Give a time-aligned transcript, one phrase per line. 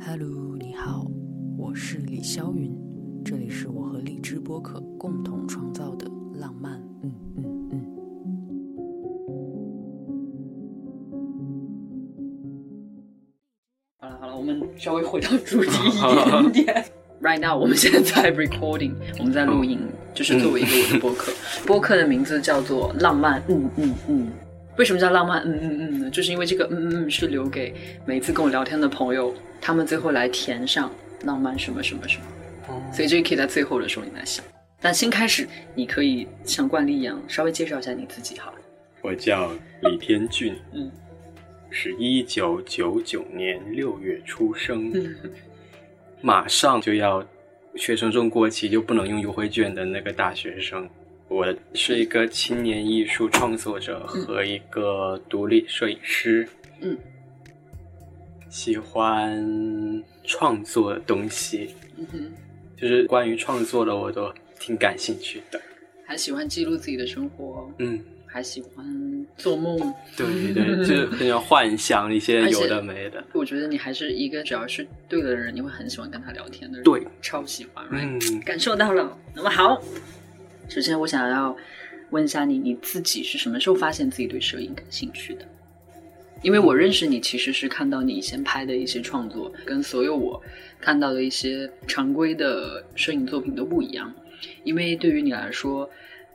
[0.00, 1.06] Hello，你好，
[1.56, 2.72] 我是李霄云，
[3.24, 7.84] 这里是我和荔枝播客共同创造的浪漫，嗯嗯嗯。
[13.98, 15.90] 好了好了，我们稍微回到主题一
[16.30, 16.84] 点点。
[17.20, 19.80] Right now，我们现在在 recording，我们在录音，
[20.14, 21.32] 就是作为一个我的播客，
[21.66, 24.28] 播客的名字叫做浪漫，嗯嗯嗯。
[24.78, 25.42] 为什么叫浪漫？
[25.42, 26.10] 嗯嗯嗯呢？
[26.10, 27.74] 就是因为这个嗯嗯嗯是留给
[28.06, 30.90] 每次跟我聊天的朋友，他们最后来填上
[31.24, 32.24] 浪漫什么什么什么。
[32.68, 32.82] 哦。
[32.92, 34.44] 所以这个可以在最后的时候你来想。
[34.80, 38.58] 但先开始，你可以像惯例一样稍微介绍一下你自己好了。
[39.02, 39.50] 我叫
[39.82, 40.88] 李天俊，嗯，
[41.70, 44.92] 是一九九九年六月出生，
[46.20, 47.26] 马上就要
[47.74, 50.88] 学生证过期就不能用优惠券的那个大学生。
[51.28, 56.48] 我是一个青年艺术创作者和一个独立摄影师。
[56.80, 56.96] 嗯，
[58.48, 62.32] 喜欢创作的东西，嗯哼，
[62.76, 65.60] 就是关于创作的我都挺感兴趣的。
[66.06, 69.76] 还喜欢记录自己的生活，嗯，还喜欢做梦，
[70.16, 73.22] 对对， 就是很喜欢幻想一些有的没的。
[73.34, 76.84] 我觉得你还是一个只要是对的人，你会很喜欢跟他聊天的人。
[76.84, 79.14] 对，超喜欢，嗯，感受到了。
[79.34, 79.78] 那么好。
[80.68, 81.56] 首先，我想要
[82.10, 85.44] 问一下你，你自己是什么时候发现自己对摄影感兴趣的？
[86.42, 90.40] 因为我认识你，其实是看到你以前拍的一些创作，跟所有我
[90.78, 94.14] 看到的一些常规的摄影作品都不一样。
[94.62, 95.88] 因为对于你来说，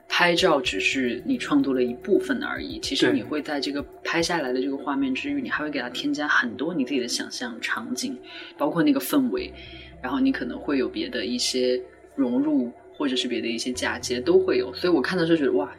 [0.09, 2.79] 拍照只是你创作的一部分而已。
[2.79, 8.17] 其实你会在这个拍下来的这个画面之余，你还会给它添加很多你自己的想象场景，
[8.57, 9.53] 包括那个氛围，
[10.01, 11.79] 然后你可能会有别的一些
[12.15, 12.71] 融入。
[12.95, 15.69] 或者是别的一些嫁接都会有，所以我看到就觉得哇，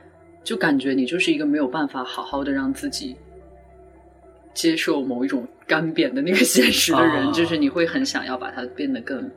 [0.42, 3.16] 就感觉你就是一个没有办法好好的让自己
[4.52, 9.30] 接受某一种干瘪的那个现实的人，就是你会很想要把它变得更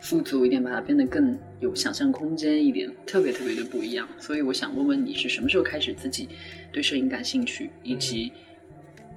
[0.00, 4.06] 富足一点，把它变得更有想象空间一点，特别特别的不一样。
[4.18, 6.28] 所以我想问问你是什么时候开始自己
[6.70, 8.30] 对摄影感兴趣，以及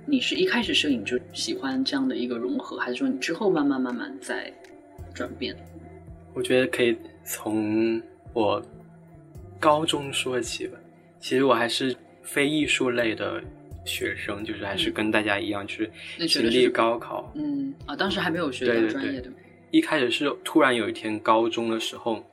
[0.06, 4.52] 你是一开始摄影就喜欢这样的一个融合，还是说你之后慢慢慢慢在
[5.14, 5.56] 转变？
[6.34, 6.98] 我觉得可以。
[7.32, 8.02] 从
[8.34, 8.60] 我
[9.60, 10.76] 高中说起吧，
[11.20, 13.40] 其实我还是非艺术类的
[13.86, 15.92] 学生，就是还是跟大家一样，就是
[16.28, 17.32] 经历高考。
[17.36, 19.30] 嗯啊，当时还没有学这个专业的。
[19.70, 22.26] 一开始是突然有一天高中的时候，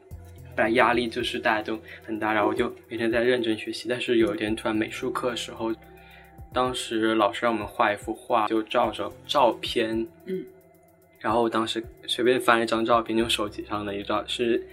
[0.57, 3.87] 本来压力就是大家都很大，然后我就每天在认真学习。
[3.91, 5.75] 但是有一天突然美术课的时候，
[6.55, 10.43] 当时老师让我们画一幅画，就照着照片，嗯。
[11.27, 14.65] 然后我当时随便翻了一张照片，用手机上的一张是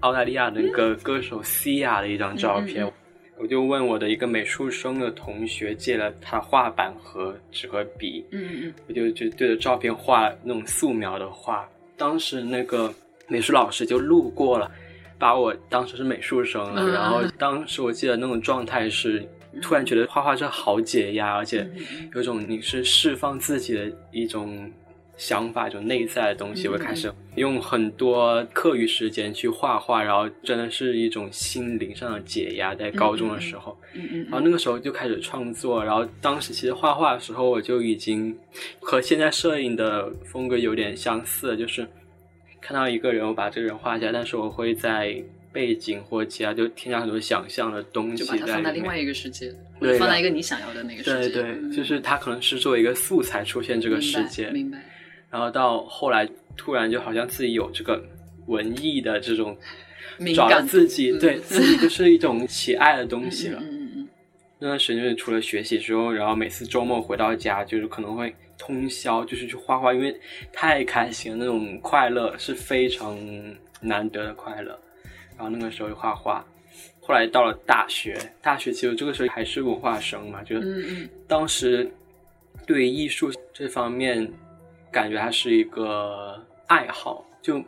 [0.00, 2.86] 澳大利亚的一个歌手 Sia 的一张照片，
[3.38, 11.66] 我就问我的一个美术生的同学借了他画板和纸和笔，嗯嗯，我就就对着照片画那种素描的画。
[11.96, 12.92] 当时那个
[13.26, 14.70] 美术老师就路过了，
[15.18, 16.86] 把我当时是美术生了。
[16.90, 19.26] 然后当时我记得那种状态是，
[19.62, 21.66] 突然觉得画画这好解压，而且
[22.14, 24.70] 有种你是释放自己的一种。
[25.16, 32.74] 想法就内在的东西，我开始用很多课余时间去画画，然后真的是一种心灵上的解压。
[32.74, 38.36] 在高中的时候，嗯嗯，然后那个时候就开始创作，然后当时其实画画的时候，我就已经
[38.80, 41.86] 和现在摄影的风格有点相似，就是
[42.60, 54.78] 看到一个人，我把这个人画下，但是我会在背景或其他就添加很多想象的东西，就把它放在另外一个世界，对，放在一个你想要的那个世界，对对，就是它可能是作为一个素材出现这个世界，明白。
[55.32, 56.28] 然后到后来，
[56.58, 58.04] 突然就好像自己有这个
[58.48, 59.56] 文艺的这种，
[60.36, 63.58] 找到自己对自己就是一种喜爱的东西了。
[63.62, 64.08] 嗯嗯嗯。
[64.58, 70.14] 那段时间除了学习之后，然后每次周末回到家，就是可能会通宵，就是去画画，因为
[70.52, 73.18] 太开心了，那种快乐是非常
[73.80, 74.78] 难得的快乐。
[75.38, 76.44] 然后那个时候就画画。
[77.00, 81.90] 后来到了大学，大学其实这个时候还是文化生嘛，就是当时
[82.66, 84.30] 对艺术这方面。
[84.92, 87.60] 感觉它是一个爱好，就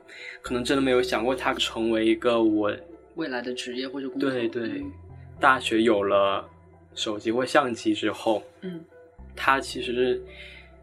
[0.42, 2.70] 可能真的没有想过它成为一个我
[3.14, 4.30] 未来的职业或者工作。
[4.30, 4.84] 对对，
[5.40, 6.48] 大学有了
[6.94, 8.84] 手机或相机之后，嗯，
[9.34, 10.22] 它其实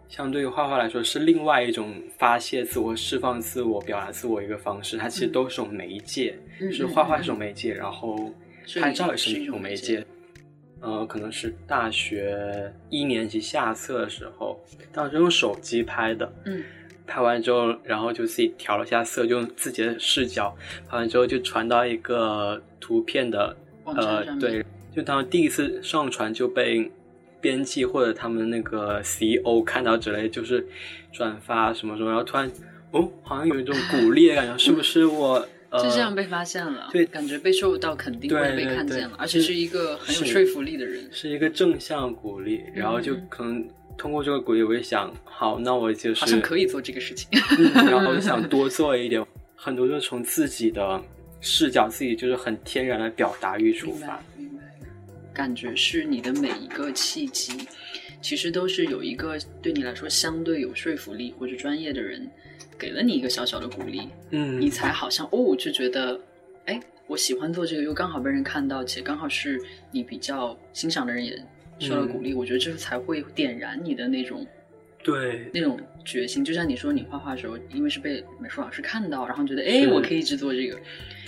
[0.09, 4.97] 相对于画画来说是另外一种发泄自我、释放自我、表达自我一个方式。
[4.97, 6.37] 它其实都是种媒介，
[6.71, 8.33] 是画画是种媒介，然后
[8.81, 10.05] 拍照也是一种媒介。
[10.81, 14.59] 呃，可能是大学一年级下册的时候，
[14.91, 16.33] 当时用手机拍的。
[16.45, 16.63] 嗯，
[17.05, 20.55] 拍完之后，然后就自己调了下色，就用自己的视角
[20.89, 23.55] 拍完之后，就传到一个图片的
[23.85, 26.91] 呃，对，就当时第一次上传就被
[27.39, 30.65] 编辑或者他们那个 CEO 看到之类，就是
[31.11, 32.51] 转发什么什么，然后突然
[32.91, 35.47] 哦，好像有一种鼓励的感觉，是不是我？
[35.71, 43.65] 就这样被发现了，对，感觉被受到肯定或者被看见了，而且是一个很有说服力的人，是一个正向鼓励，然后就可能
[43.97, 47.29] 通过这个鼓励，我也想，好，那我就是好像可以做这个事情，
[47.87, 49.25] 然后 想多做一点，
[49.55, 51.01] 很多就是从自己的
[51.39, 54.63] 视角，自己就是很天然的表达欲出发，明白，
[55.33, 57.53] 感觉是你的每一个契机，
[58.21, 62.29] 其实都是有一个对你来说相对有说服力或者专业的人。
[62.81, 66.19] 给了你一个小小的鼓励，嗯，你才好像哦，就觉得，
[66.65, 69.61] 哎，我喜欢做这个，又刚好被人看到，且刚好是
[69.91, 71.39] 你比较欣赏的人也
[71.77, 74.43] 受了鼓励，我觉得这才会点燃你的那种，
[75.03, 76.43] 对，那种决心。
[76.43, 80.75] 就像你说，你画画的时候，因为是被美术老师看到，然后觉得，哎，我可以一直做这个，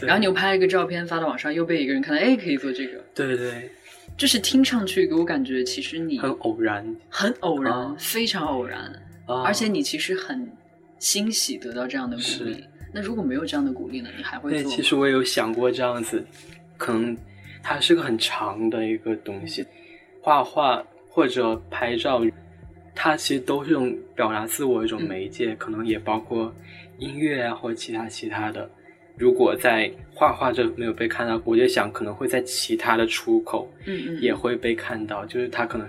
[0.01, 3.69] 然后你又拍了一个照片发到网上，又被一个人看到，哎，可以做这个，对对，
[4.17, 8.91] 就是听上去给我感觉，其实你很偶然，很偶然，非常偶然，
[9.45, 10.50] 而且你其实很。
[11.03, 12.63] 欣喜得到这样的鼓励，
[12.94, 14.09] 那如果没有这样的鼓励呢？
[14.15, 14.71] 你还会做？
[14.71, 16.25] 其实我也有想过这样子，
[16.77, 17.15] 可能
[17.61, 19.65] 它是个很长的一个东西，
[20.21, 22.23] 画画或者拍照，
[22.95, 26.55] 它其实都是一种表达自我一种媒介，可能也包括
[27.00, 28.69] 音乐啊或者其他其他的。
[29.17, 35.85] 如果在画画这没有被看到，我就想可能会在其他的出口，嗯嗯，也会被看到，就是它可能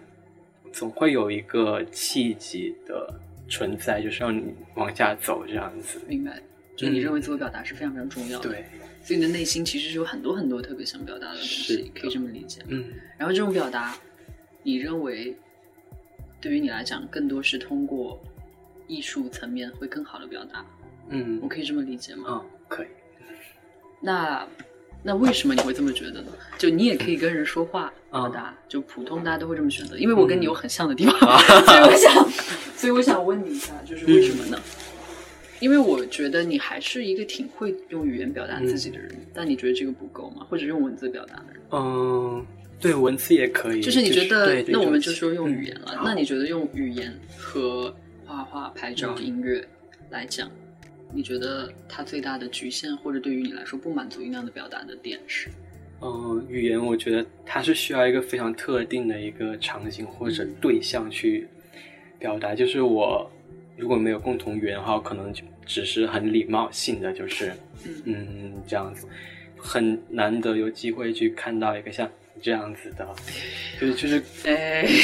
[0.73, 3.21] 总会有一个契机的。
[3.49, 6.43] 存在就是让你往下走这样子，明白？
[6.77, 8.65] 就你认为自我表达是非常非常重要的，对。
[9.03, 12.63] 所以你的内心其实是有很多很多特别想表达的东西，可以这么理解。
[12.69, 12.93] 嗯。
[13.19, 13.97] 然后这种表达，
[14.63, 15.37] 你认为
[16.41, 18.23] 对于你来讲，更多是通过
[18.87, 20.65] 艺术层面会更好的表达？
[21.11, 22.25] 嗯，我可以这么理解吗？
[22.29, 22.89] 嗯，可以。
[24.01, 24.47] 那。
[25.07, 26.33] 那为什么你会这么觉得呢？
[26.57, 29.99] 就你也可以跟人说话表达，就普通大家都会这么选择。
[29.99, 31.15] 因为我跟你有很像的地方，
[31.67, 32.31] 所以我想，
[32.75, 34.59] 所以我想问你一下，就是为什么呢？
[35.61, 40.47] 因为我觉得你还是一个挺会用语言表达自己的人，但你觉得这个不够吗？
[40.49, 41.63] 或者用文字表达的人？
[41.71, 42.45] 嗯，
[42.81, 43.81] 对，文字也可以。
[43.81, 46.01] 就是你觉得，那我们就说用语言了。
[46.03, 47.95] 那你觉得用语言和
[48.27, 49.67] 画画、拍照、音乐
[50.11, 50.51] 来讲？
[51.15, 55.49] 你觉得它最大的局限，或者对于你来说不满足于那样的表达的点是？
[56.03, 61.47] 嗯，语言，我觉得它是需要一个非常特定的一个场景或者对象去
[62.19, 62.55] 表达。
[62.55, 63.31] 就是我
[63.77, 67.53] 如果没有共同语言的话，可能就只是很礼貌性的，就是
[68.05, 69.07] 嗯这样子，
[69.57, 72.11] 很难得有机会去看到一个像
[72.43, 73.09] 这样子的，
[73.81, 74.23] 就是就是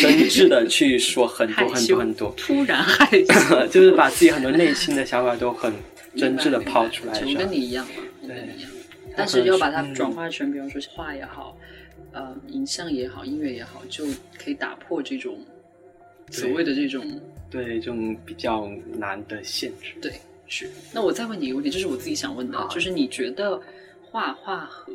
[0.03, 5.73] 真挚的去说很多很多很多，突然害羞， 就是把自己很多内心的想法都很。
[6.17, 8.71] 真挚的抛出来，就跟你一样嘛，跟你一样。
[9.17, 11.57] 但是要把它转化成，比方说画也好，
[12.12, 14.05] 呃，影像也好，音乐也好，就
[14.39, 15.39] 可以打破这种
[16.31, 17.21] 所谓的这种
[17.51, 18.69] 对这种比较
[18.99, 19.95] 难的限制。
[20.01, 20.12] 对，
[20.47, 20.71] 是。
[20.93, 23.61] 那我再问你一个问题，这是我自己想问的，就是你觉得
[24.03, 24.93] 画画和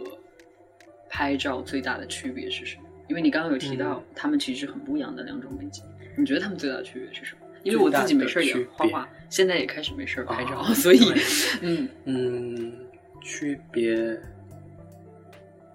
[1.09, 2.83] 拍照最大的区别是什么？
[3.07, 5.81] 因为你刚刚有提到，他们其实很不一样的两种媒介。
[6.17, 7.44] 你觉得他们最大的区别是什么？
[7.65, 10.99] 因为我自己没事也画画，现在也开始没事拍照， 所以，
[11.61, 12.71] 嗯嗯，
[13.23, 13.97] 区别，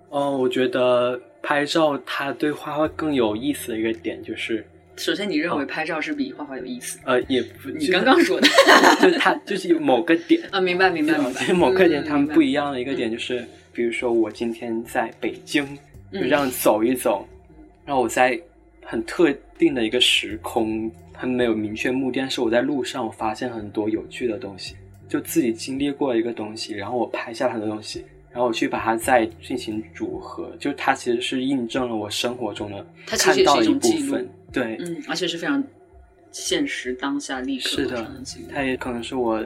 [0.09, 4.65] 哦，我觉得拍照它对画画更有意思的一个点就是，
[4.95, 7.01] 首先你认为拍照是比画画有意思？
[7.05, 8.47] 呃，也不，你刚刚说的，
[9.03, 15.67] 就是它就是某个点啊，明白明白明白，某个点他们不一样的一个点就是，比如说我今天在北京，
[16.13, 17.29] 就这样走一走，
[17.85, 18.41] 然后我在
[18.85, 20.89] 很特定的一个时空。
[21.21, 24.75] 还没有明确目的，但是我在路上，我发现很多有趣的东西，
[25.07, 35.63] 就自己经历过一个东西，然后我拍下很多东西，然后我去把它再进行组合，就它其实是印证了我生活中的它看到一部分，对，嗯，而且是非常
[36.33, 38.11] 现实当下立刻是的，
[38.51, 39.45] 它也可能是我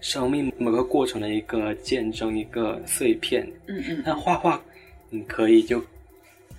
[0.00, 4.60] 生命某个过程的一个见证，一个碎片，嗯嗯，但画画
[5.08, 5.80] 你可以就。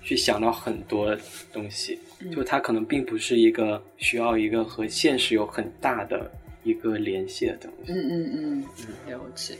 [0.06, 1.16] 去想到很多
[1.50, 1.98] 东西，
[2.30, 6.30] 就它可能并不是一个需要一个和现实有很大的
[6.62, 7.92] 一个联系的东西。
[7.92, 8.64] 嗯嗯嗯，
[9.10, 9.54] 了解。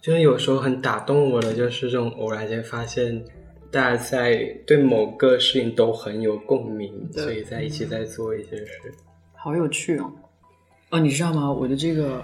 [0.00, 3.22] 就是有时候很打动我的，就是这种偶然间发现
[3.70, 8.92] 大家在对某个事情都很有共鸣，所以在一起在做一些事。
[9.34, 10.12] 好有趣哦！
[10.90, 11.52] 哦，你知道吗？
[11.52, 12.22] 我的这个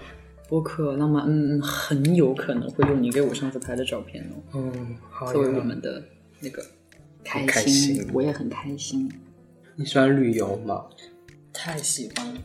[0.49, 4.43] 播客浪漫，嗯，很有可能会用你给我上次拍的照片哦。
[4.55, 4.97] 嗯，
[5.33, 6.03] 作为我们的
[6.41, 6.65] 那个。
[7.25, 9.07] 开心，我也很开心。
[9.81, 10.85] 你喜欢旅游吗？
[11.53, 12.41] 太喜欢了。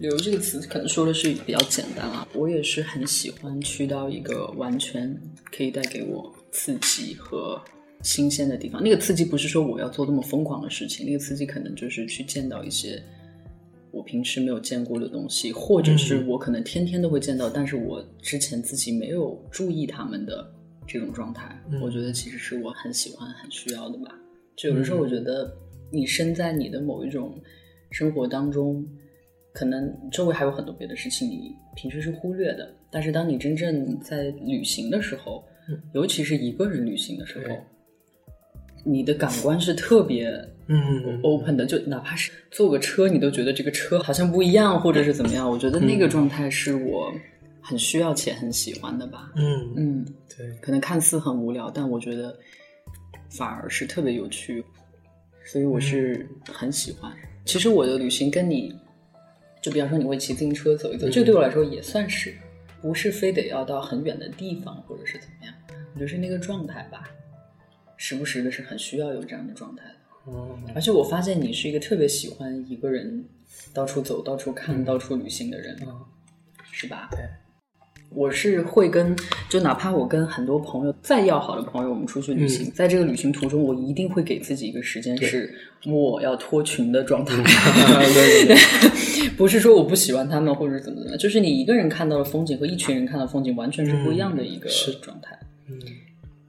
[0.00, 2.28] 旅游这个词可能说的是比较简单啊。
[2.34, 5.18] 我也是很喜欢去到一个完全
[5.50, 7.58] 可以带给我刺激和
[8.02, 8.82] 新鲜的地方。
[8.82, 13.02] 那个刺激不是说我要做那么疯狂的事情，那个刺激可能就是去见到一些
[13.90, 20.46] 我平时没有见过的东西，或者是我可能天天都会见到，但是我之前自己没有注意他们的
[20.86, 21.58] 这种状态。
[21.80, 24.14] 我觉得其实是我很喜欢、很需要的吧。
[24.54, 25.50] 就有的时候我觉得
[25.90, 27.40] 你身在你的某一种
[27.90, 28.86] 生活当中。
[29.50, 32.72] 可能周围还有很多别的事情，你平时是忽略的。
[32.92, 35.42] 但是当你真正在旅行的时候，
[35.94, 37.56] 尤其是一个人旅行的时候，
[38.84, 40.28] 你的感官是特别
[40.68, 41.66] 嗯 open 的。
[41.66, 45.50] 就哪怕是坐个车，你都觉得这个车好像不一样，或者是怎么样。
[45.50, 47.12] 我觉得那个状态是我
[47.60, 49.32] 很需要且很喜欢的吧。
[49.34, 50.52] 嗯嗯，对。
[50.60, 52.38] 可能看似很无聊，但我觉得
[53.28, 54.64] 反而是特别有趣，
[55.50, 57.12] 所以我是很喜欢。
[57.44, 58.72] 其实我的旅行跟你。
[59.60, 62.32] 就比方说，你会骑自行车走一走，这对我来说也算是，
[62.80, 65.54] 不是非得要到很远的地方，或者是怎么样，
[65.94, 67.10] 我觉得是那个状态吧，
[67.96, 70.32] 时不时的是很需要有这样的状态的。
[70.76, 73.24] 而且我发现你是一个特别喜欢一个人
[73.74, 75.76] 到处走、到处看、到处旅行的人，
[76.70, 77.08] 是吧？
[77.10, 77.18] 对。
[78.10, 79.14] 我是会跟，
[79.48, 85.54] 就哪怕我跟很多朋友再要好的朋友，我们出去旅行，在这个旅行途中，我一定会给自己一个时间，是
[85.86, 87.36] 我要脱群的状态。
[89.36, 94.68] 不是说我不喜欢他们，或者怎么怎么，就是你一个人看到的风景和一群人看到风景完全是不一样的一个
[95.02, 95.38] 状态。
[95.68, 95.78] 嗯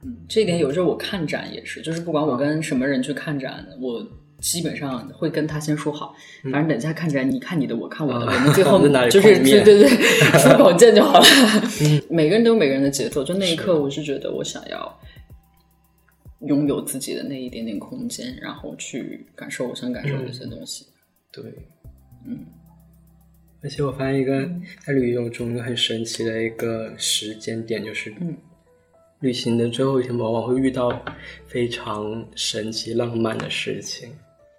[0.02, 4.04] 嗯，这一点有时候我看展也是，就是不管我跟什么人去看展，我。
[4.40, 8.78] 基本上会跟他先说好，反正等一下看起来你看你的，我看我的，我们最后
[9.10, 9.88] 就是对对对，
[10.40, 11.24] 出口见就好了。
[12.08, 15.00] 每个人都有每个人的节奏，就那一刻，我是觉得我想要
[16.46, 20.86] 拥有自己的那一点点空间，然后去感受我想感受的一些东西。
[21.30, 21.44] 对，
[22.26, 22.38] 嗯。
[23.62, 24.50] 而且我发现一个
[24.84, 28.34] 在旅游中一个很神奇的一个时间点，就是嗯。
[29.20, 30.90] 旅行的最后一天，往往会遇到
[31.46, 34.08] 非常神奇、浪漫的事情。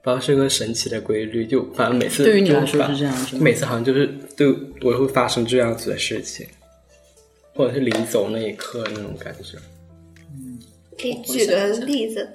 [0.03, 4.47] 不知道是个神奇的规律，就反正每次对于你来说是这样，每次好像就是对
[4.81, 6.47] 我会发生这样子的事情，
[7.53, 9.59] 或者是临走那一刻那种感觉。
[10.33, 10.57] 嗯，
[10.99, 12.27] 可以举个例子。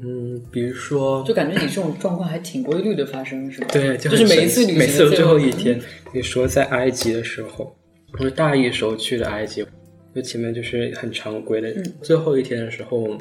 [0.00, 3.66] 嗯，比如说，就感觉你这种状况还挺规律的发生，是吧？
[3.72, 5.76] 对，就是每一次旅行每次最后一天。
[6.12, 7.76] 比如说在埃及的时候，
[8.12, 9.66] 我是大一时候去的埃及，
[10.14, 11.74] 就前面就是很常规的。
[12.00, 13.18] 最后一天的时候，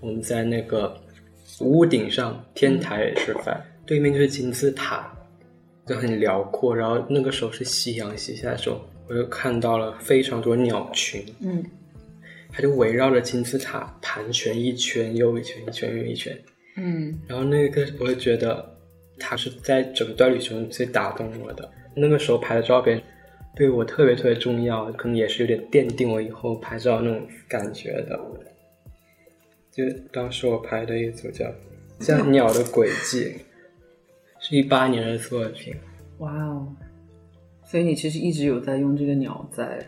[0.00, 0.94] 我们在那个。
[1.60, 5.10] 屋顶上天台吃饭，对面就是金字塔，
[5.86, 6.76] 就很辽阔。
[6.76, 11.64] 然后那个时候是夕阳西下的时候，我就看到了非常多鸟群，嗯，
[12.50, 16.36] 它就围绕着金字塔盘旋一圈又一圈，一圈又一圈，
[16.76, 17.18] 嗯。
[17.26, 18.76] 然后那个我就觉得，
[19.18, 21.68] 它是在整段旅程最打动我的。
[21.94, 23.02] 那个时候拍的照片
[23.54, 28.20] 对我特别特别重要，可能也是有点奠定我以后拍照那种感觉的。
[29.76, 31.44] 就当时我拍的一组叫
[32.00, 33.24] 《像鸟的轨迹》，
[34.40, 35.74] 是一八年的作品。
[36.16, 36.74] 哇哦！
[37.62, 39.86] 所以你其实一直有在用这个鸟在……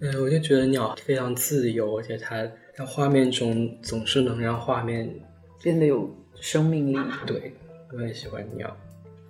[0.00, 5.12] 嗯，我就觉得鸟非常自由，而且它在画面中总是能让画面
[5.60, 6.08] 变得有
[6.40, 6.96] 生命力。
[7.26, 7.52] 对，
[7.92, 8.76] 我很喜欢鸟。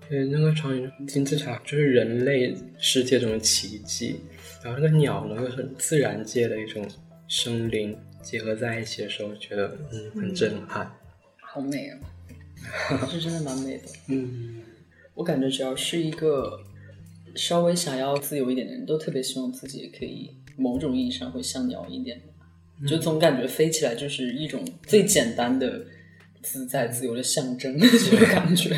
[0.06, 4.20] 对，那个场景金字塔就是人类世界中的奇迹，
[4.62, 6.86] 然后那个鸟呢，又是自然界的一种
[7.26, 7.98] 生灵。
[8.22, 10.90] 结合在一起的时候，觉得嗯很震撼，
[11.40, 11.98] 好美啊，
[13.10, 13.84] 是真的蛮美的。
[14.08, 14.62] 嗯，
[15.14, 16.60] 我感觉只要是一个
[17.34, 22.20] 稍微想要自由一点的人，都特别希望自己也可以某种意义上会像鸟一点，
[22.86, 25.84] 就总感觉飞起来就是一种最简单的
[26.42, 28.76] 自在自由的象征， 这个感觉。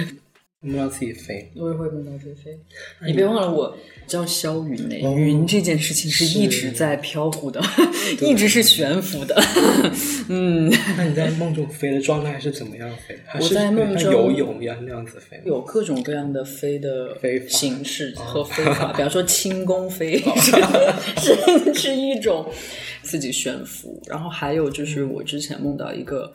[0.63, 2.59] 梦到自己飞，我也会梦到自己飞。
[3.07, 3.75] 你别忘了，我
[4.07, 4.95] 叫肖云呢。
[5.17, 7.59] 云这件事情是一直在飘忽的，
[8.21, 9.35] 一直是悬浮的。
[10.29, 13.19] 嗯，那你在梦中飞的状态是怎么样飞？
[13.41, 17.17] 我在梦中游泳一样那样子飞，有各种各样的飞的
[17.49, 20.23] 形式和飞法，比方说轻功飞，
[21.17, 22.47] 是是一种
[23.03, 23.99] 自己悬浮。
[24.07, 26.31] 然后还有就是我之前梦到一个。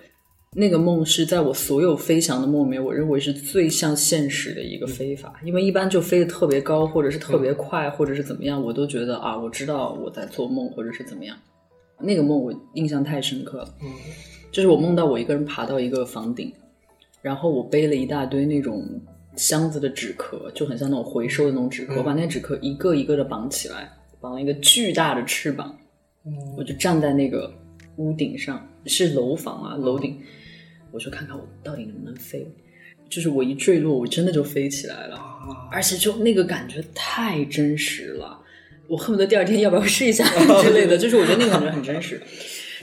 [0.58, 5.34] 那个梦是在我所有飞翔的梦里面，我认为是最像现实的一个飞法。
[5.44, 11.36] 因为一般就飞得特别高，或者是特别快，或者是怎么样，我都觉得啊，我知道我在做梦，或者是怎么样。
[12.00, 13.76] 那个梦我印象太深刻了，
[14.50, 16.54] 就是我梦到我一个人爬到一个房顶，
[17.22, 18.82] 然后我背了一大堆那种
[19.36, 25.78] 箱子的纸壳，就很像那种回收的那种纸壳，我把那纸壳一个一个的绑起来，绑了一个巨大的翅膀，
[26.58, 27.54] 我就站在那个
[27.98, 30.18] 屋顶上，是楼房啊，楼顶。
[30.96, 32.48] 我说看看我到底能不能飞，
[33.10, 35.20] 就是我一坠落，我真的就飞起来了，
[35.70, 38.40] 而且就那个感觉太真实了，
[38.88, 40.24] 我恨不得第二天要不要试一下
[40.64, 42.22] 之类的，就是我觉得那个感觉很真实。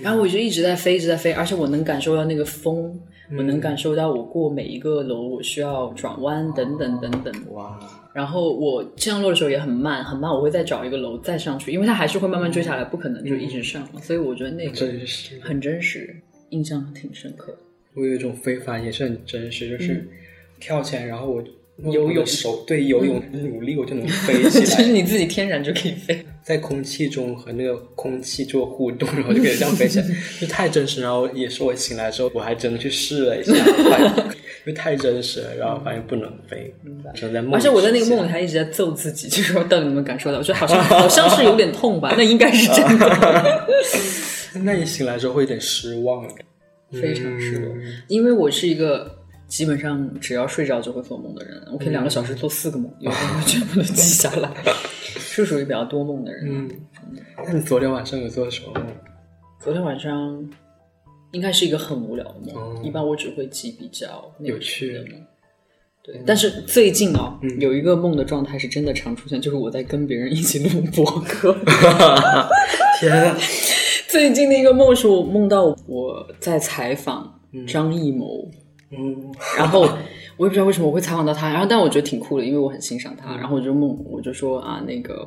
[0.02, 2.98] 然后我就一直在飞，一直在飞，而且我能感受到那个风，
[3.36, 7.32] 我能感受到我过每一个楼我需要转弯等等等等。
[7.52, 7.78] 哇，
[8.12, 13.86] 然后我降落的时候也很慢，很慢，我会再找一个楼再上去，因为它还是会慢慢坠下来，不可能就一直上。
[14.02, 14.86] 所以我觉得那个
[15.40, 16.14] 很真实，
[16.50, 17.56] 印象挺深刻。
[17.94, 20.08] 我有一种飞法也是很真实，就是
[20.60, 21.42] 跳起来，然后我
[21.90, 24.64] 游泳手对游泳努力，我就能飞起来。
[24.64, 30.06] 就是你自己天然就可以飞，在空气中和那个空气做互动，然后就可以这样飞起来，
[30.40, 31.00] 就太真实。
[31.02, 33.52] 然后也是我醒来之后，我还真的去试了一下，
[34.64, 36.72] 因为太真实了，然后发现不能飞，
[37.14, 37.54] 只能在梦。
[37.54, 40.38] 而且我在那个梦里还一直在揍自己，就是说，到底有没有感受到？
[40.38, 43.66] 我觉得好像好像是有点痛吧，那应该是真的。
[44.64, 46.26] 那你醒来之后会有点失望。
[46.92, 47.74] 非常失落，
[48.08, 49.18] 因为我是一个
[49.48, 54.50] 基本上只要睡着就会做梦的人，我可以两个小时做四个梦，有时候全部都记下来，
[55.18, 56.44] 是属于比较多梦的人。
[56.48, 56.70] 嗯，
[57.46, 58.86] 那你昨天晚上有做什么梦？
[59.60, 60.50] 昨天晚上
[61.32, 65.10] 应该是一个很无聊的梦，一般我只会记比较有趣的梦。
[66.04, 71.56] 对，但是最近啊，有一个梦的状态是真的常出现，就是我在跟别人一起录播客。
[72.98, 73.34] 天。
[74.12, 78.46] 最近的一个梦是我梦到我在采访张艺谋，
[78.90, 79.88] 嗯，然后
[80.36, 85.26] 我也不知道为什么我会采访到他，然后但我觉得挺酷的，因为我很欣赏他，然后我就梦我就说啊，那个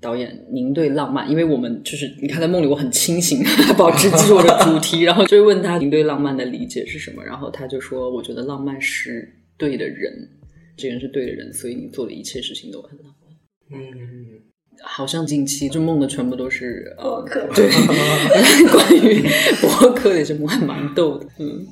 [0.00, 3.42] 导演您对浪漫，因为我们就是你看在梦里我很清醒，
[3.76, 10.12] 保持记住我的主题， 然后就问他您对浪漫的理解是什么，然后他就说我觉得浪漫是对的人，
[10.76, 14.49] 这个人是对的人，所以你做的一切事情都很浪漫，嗯。
[14.82, 17.68] 好像近期就梦的全部都是博客，对，
[18.72, 19.22] 关于
[19.60, 21.26] 博客的这梦还蛮逗的。
[21.38, 21.66] 嗯，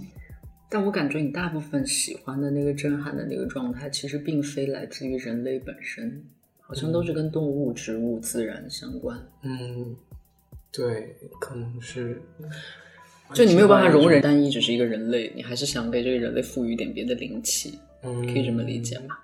[0.68, 6.22] 但我感觉你大部分喜欢的那个震撼的那个状态，其实并非来自于人类本身，
[6.60, 9.18] 好像都是跟动物、植物、自然相关。
[9.42, 9.96] 嗯，
[10.70, 12.20] 对，可能是，
[13.32, 17.78] 就你没有办法容忍单一只是一个人类，你还是想给这个人类赋予一点别的灵气。
[18.02, 19.16] 嗯，可以这么理解吗？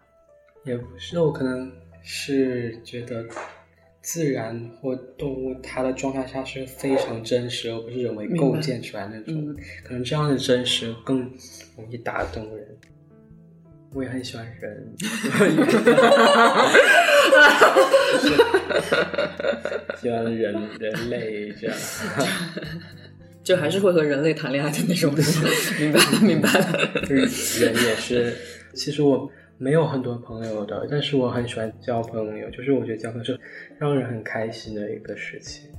[0.65, 1.71] 也不是，我可能
[2.03, 3.25] 是觉得。
[4.05, 9.57] 自然或动物，它的状态下是非常真实，而不是人为构建出来那种。
[9.83, 11.21] 可能这样的真实更
[11.75, 12.69] 容易打动人。
[13.95, 14.95] 我也很喜欢人，
[20.03, 21.77] 喜欢人人类这样，
[23.43, 25.15] 就还是会和人类谈恋爱的那种。
[25.81, 26.93] 明白了，明白了。
[27.09, 28.37] 人也是，
[28.75, 29.31] 其实我。
[29.57, 33.39] 没有很多朋友的，但是我很喜欢交朋友，就是我觉得交朋友是
[33.79, 35.71] 让人很开心的一个事情。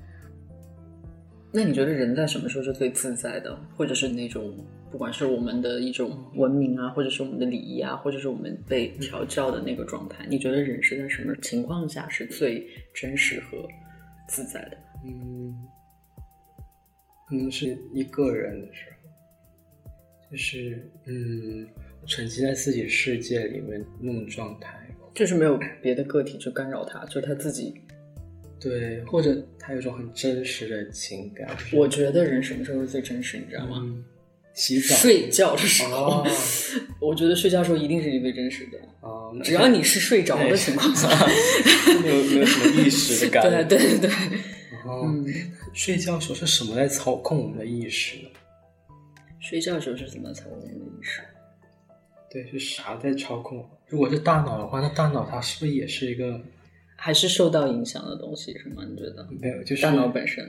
[1.52, 3.56] 那你觉得人在什么时候是最自在的？
[3.76, 4.58] 或者是那种，
[4.92, 10.26] 不管是我们的一种文明啊，或者是我们的礼仪啊，或者是我们被调教的那个状态？
[10.30, 13.58] 你觉得人是在什么情况下是最真实和
[14.28, 14.78] 自在的？
[15.06, 15.56] 嗯，
[17.28, 19.92] 可能是一个人的时候，
[20.32, 21.68] 就是嗯。
[22.06, 24.78] 沉浸在自己世界里面那种状态，
[25.14, 27.74] 就是没有别的个体去干扰他，就是他自己。
[28.60, 31.48] 对，或者他有一种很真实的情感。
[31.74, 33.84] 我觉得人什么时候是最真实，你知道吗？
[34.54, 36.26] 洗澡、睡觉的时候。
[37.02, 38.78] 我觉得睡觉的时候一定是你最真实的。
[39.02, 41.10] 哦，只要你是睡着的情况下，
[42.02, 43.64] 没有没有什么意识的感觉。
[43.68, 44.10] 对对对。
[44.86, 45.14] 哦，
[45.74, 48.30] 睡觉时候是什么在操控我们的意识呢？
[49.42, 51.22] 睡觉的时候是怎么操控我们的意识？
[52.36, 53.66] 对，是啥在操控？
[53.88, 56.38] 如果是大脑的话，那大脑它是不是也是一个，
[56.98, 58.52] 还是受到影响的东西？
[58.58, 58.84] 是吗？
[58.86, 59.26] 你觉得？
[59.40, 60.46] 没有，就是大脑本身。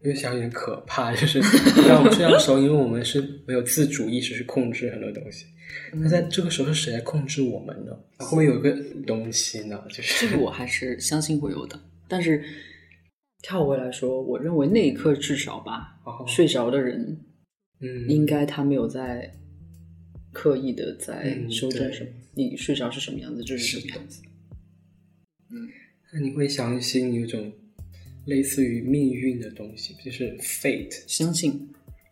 [0.00, 5.44] 越想有点可怕，就是在我们睡觉的时候，因为我们是没有自主意识去控制很多东西。
[5.92, 7.92] 那在这个时候，是谁来控制我们呢？
[8.16, 8.74] 会不会有一个
[9.06, 9.84] 东西呢？
[9.90, 11.78] 就是这个，我还是相信会有的。
[12.08, 12.42] 但是
[13.42, 17.20] 跳回来说，我认为那一刻至少吧，睡着的人，
[17.82, 19.34] 嗯，应该他没有在。
[20.32, 22.10] 刻意的在修正什么？
[22.34, 24.22] 你睡着是什么样子，就是什么样子。
[25.50, 25.68] 嗯，
[26.12, 27.52] 那你会相信有种
[28.26, 31.02] 类似于命运的东西，就是 fate？
[31.06, 31.68] 相信。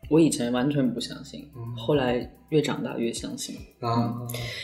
[0.08, 4.14] 我以前完全不相信，后来越长大越相信啊。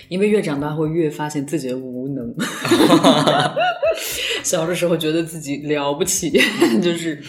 [0.08, 2.32] 因为越长大会越发现自己的无能。
[4.44, 6.30] 小的时候觉得自己了不起，
[6.80, 7.20] 就是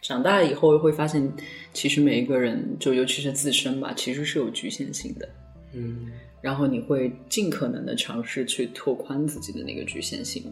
[0.00, 1.32] 长大以后会发现，
[1.72, 5.28] 其实每一个人，就尤其是自身吧，其实是有局限性的。
[5.72, 10.44] 嗯，然后你会尽可能的尝试去拓宽自己的那个局限性，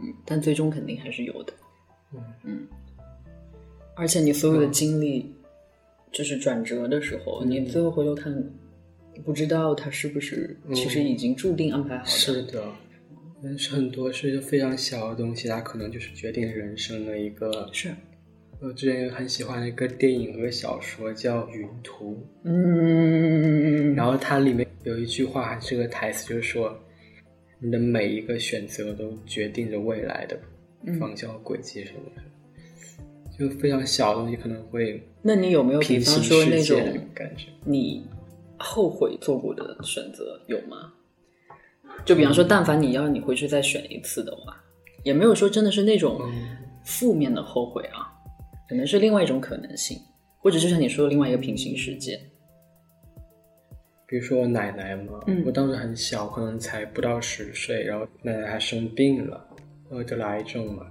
[0.00, 1.52] 嗯，但最终肯定还是有的，
[2.12, 2.20] 嗯。
[2.44, 2.66] 嗯，
[3.94, 5.32] 而且你所有的经历，
[6.12, 8.44] 就是转折的时候，你最后回头看，
[9.24, 12.64] 不知道他是不是其实已经注定安排好了，是的，
[13.42, 17.94] 但是很多是一个非常小的东西，它可能就是决定人生的一个是
[18.58, 22.14] 我之前很喜欢一个电影和小说叫《云图》，
[22.44, 26.74] 嗯，然后它里面有一句话还是个台词，就是说
[27.60, 30.38] 你的每一个选择都决定着未来的
[30.98, 32.22] 方向和轨迹什么的。
[33.38, 36.78] 就非常小的东西可能会，那你有没有比方说那种
[37.14, 37.48] 感觉？
[37.62, 38.08] 你
[38.56, 40.94] 后悔做过的选择有吗？
[42.06, 44.56] 就比方说，但凡你要你回去再选一次的话，
[45.04, 48.08] 也没有说真的是那种嗯负面的后悔啊，
[48.68, 49.98] 可能是另外一种可能性，
[50.38, 52.20] 或者就像你说的另外一个平行世界。
[54.08, 59.44] 比如说我奶奶嘛，嗯我当时很小，可能才不到十岁，然后奶奶还生病了，
[59.90, 60.86] 呃，得了癌症嘛。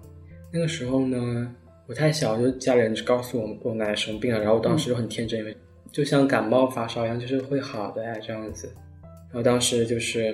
[0.52, 1.56] 那个时候呢，
[1.88, 5.56] 我太小，就家里人就告诉我我奶奶生病了，然后我当时就很天真，因为
[5.94, 8.70] 就像感冒发烧一样，就是会好的呀这样子。
[9.02, 10.34] 然后当时就是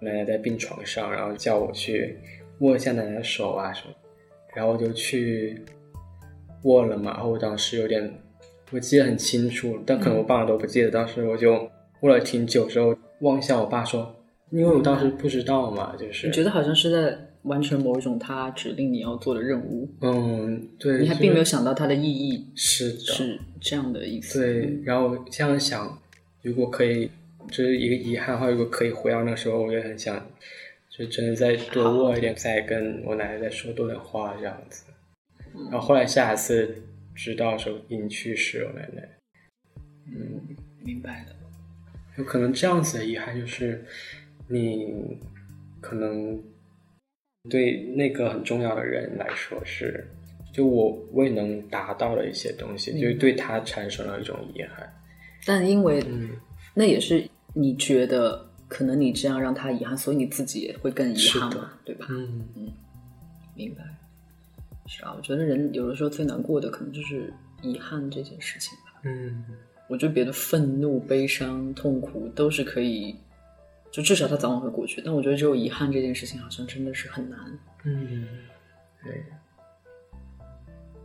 [0.00, 2.18] 奶奶在病床上，然后叫我去
[2.60, 3.94] 握一下奶奶的手啊什么，
[4.54, 5.58] 然后我就去
[6.62, 7.12] 握了嘛。
[7.12, 8.12] 然后我当时有点，
[8.70, 10.90] 我记得很清楚，但可能我爸妈都不记得。
[10.90, 14.14] 当时我就握了挺久之后，望向我爸说，
[14.50, 24.40] 因为我当时不知道嘛，就是你觉得好像是在完成某一种他指令你要做的任务，嗯，对，你还并没有想到它的意义是的，是这样的意思。
[24.40, 25.98] 对，然后这样想，
[26.42, 27.08] 如果可以，
[27.50, 30.20] 就是一个遗憾的话，如果可以回到那时候，我也很想，
[30.90, 34.84] 就真的再多握一点，再跟我奶奶再说多点话这样子。
[35.70, 36.82] 然后后来下一次
[37.14, 39.08] 知道的时候，已经去世了，我奶奶。
[40.06, 41.36] 嗯，明白了。
[42.16, 43.84] 有可能这样子的遗憾就是，
[44.48, 45.18] 你
[45.80, 46.42] 可能
[47.48, 50.04] 对那个很重要的人来说是，
[50.52, 54.92] 就我未能达到的一些东西，就是对他产生了一种遗憾。
[55.46, 56.30] 但因为嗯，
[56.74, 62.06] 那也是你觉得可能你这样让他遗憾，所以你自己也会更遗憾是的嘛，对吧？
[62.10, 62.72] 嗯嗯，
[63.54, 63.84] 明白。
[64.88, 69.00] 是啊，我觉得人有的时候最难过的可能就是遗憾这件事情吧。
[69.04, 69.44] 嗯，
[69.88, 73.14] 我觉得别的愤怒、悲伤、痛苦都是可以，
[73.90, 75.02] 就至少它早晚会过去。
[75.04, 77.38] 但我觉得只有遗憾这件事情，好像真的是很难。
[77.84, 78.26] 嗯，
[79.04, 79.22] 对，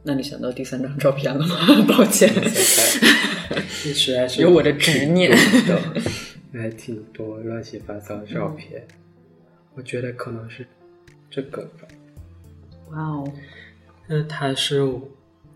[0.01, 1.55] 那你想到第三张照片了吗？
[1.87, 2.49] 抱歉，这
[3.93, 5.29] 实在是有我的执念
[5.67, 5.79] 的，
[6.53, 8.85] 还挺多乱七八糟的照片。
[9.75, 10.65] 我觉得可能是
[11.29, 11.87] 这个吧，
[12.91, 13.33] 哇哦，
[14.07, 14.81] 那它是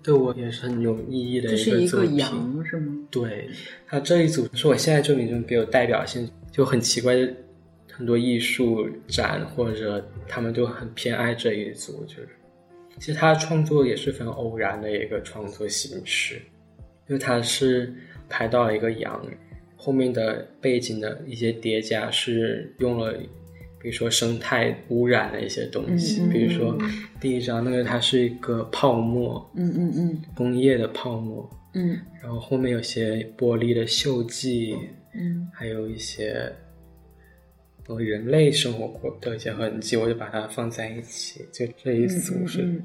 [0.02, 2.16] 对我也是很有意义的一个作品。
[2.16, 3.08] 羊是吗？
[3.12, 3.50] 对，
[3.86, 7.34] 它这一组是我现在作品中比较有代表性，就很奇怪的
[7.92, 12.30] 很多艺术展或者他们都很偏爱这一组，就是
[13.00, 16.36] 其实他的创作也是非常偶然的一个创作形式，
[17.08, 17.94] 因为他是
[18.30, 19.26] 拍到了一个羊，
[19.76, 23.14] 后面的背景的一些叠加是用了。
[23.80, 30.22] 比如说生态污染的一些东西，嗯嗯比如说嗯第一张那个它是一个泡沫，嗯嗯嗯。
[30.36, 32.00] 工业的泡沫，嗯。
[32.22, 34.78] 然后后面有些玻璃的锈迹，
[35.14, 35.48] 嗯。
[35.54, 36.52] 还有一些
[37.86, 41.46] 和人类生活过的一些痕迹，我就把它放在一起。
[41.54, 42.84] 就这一组是，嗯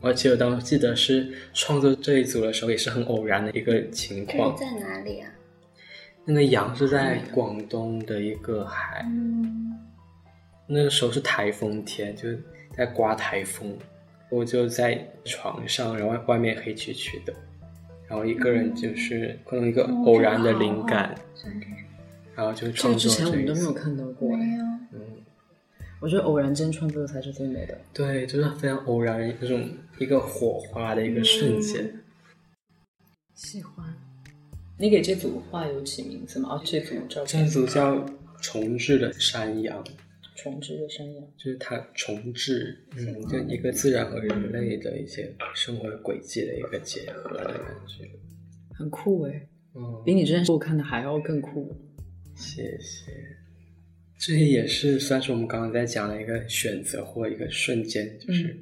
[0.00, 4.56] 而且我当时记得是创作这一组的时候，也是很偶然的一个情况。
[4.56, 5.28] 在哪里啊？
[6.24, 9.76] 那个羊是在广东的一个海，嗯，
[10.68, 12.28] 那个时候是台风天，就
[12.76, 13.76] 在刮台风，
[14.28, 17.34] 我就在床上，然后外面黑黢黢的，
[18.06, 21.18] 然后一个人就是可能一个哦偶然的灵感，
[22.36, 23.32] 然后就这创个之前我。
[23.32, 24.36] 们都没有看到过哎。
[24.36, 24.64] 没有。
[24.92, 25.00] 嗯，
[26.00, 27.76] 我觉得偶然间创作的才是最美的。
[27.92, 32.00] 对，就是非常偶然的那种一个火花的一个瞬间。
[33.34, 33.86] 喜欢。
[34.76, 36.50] 你给这组画有起名字吗？
[36.50, 38.06] 哦，这组照这组叫
[38.40, 39.82] 重置的山羊，
[40.40, 41.24] 重置的山羊。
[41.36, 48.08] 就是它重置，嗯，就一个自然和人类的一些生活的轨迹的一个结合的感觉。
[48.72, 51.76] 很酷哎，嗯，比你之前我看的还要更酷。
[52.36, 53.12] 谢谢。
[54.16, 58.56] 这也是算是我们刚刚在讲的一个选择或一个瞬间，就是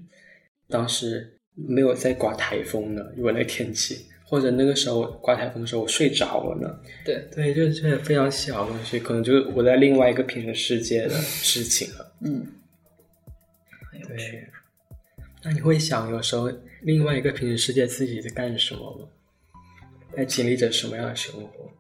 [0.69, 6.79] 当时没有在刮台风呢，因为那个天气，或者那个时候刮台风的时候我睡着了呢。
[7.05, 12.13] 对，对，就是这些非常小的东西，可能就是我在另外一个平行世界的事情了。
[12.21, 12.47] 嗯，
[13.91, 14.33] 很有趣。
[14.33, 14.49] 对，
[15.45, 16.51] 那你会想，有时候
[16.83, 19.07] 另外一个平行世界自己在干什么吗？
[20.17, 21.71] 在经历着什么样的生活？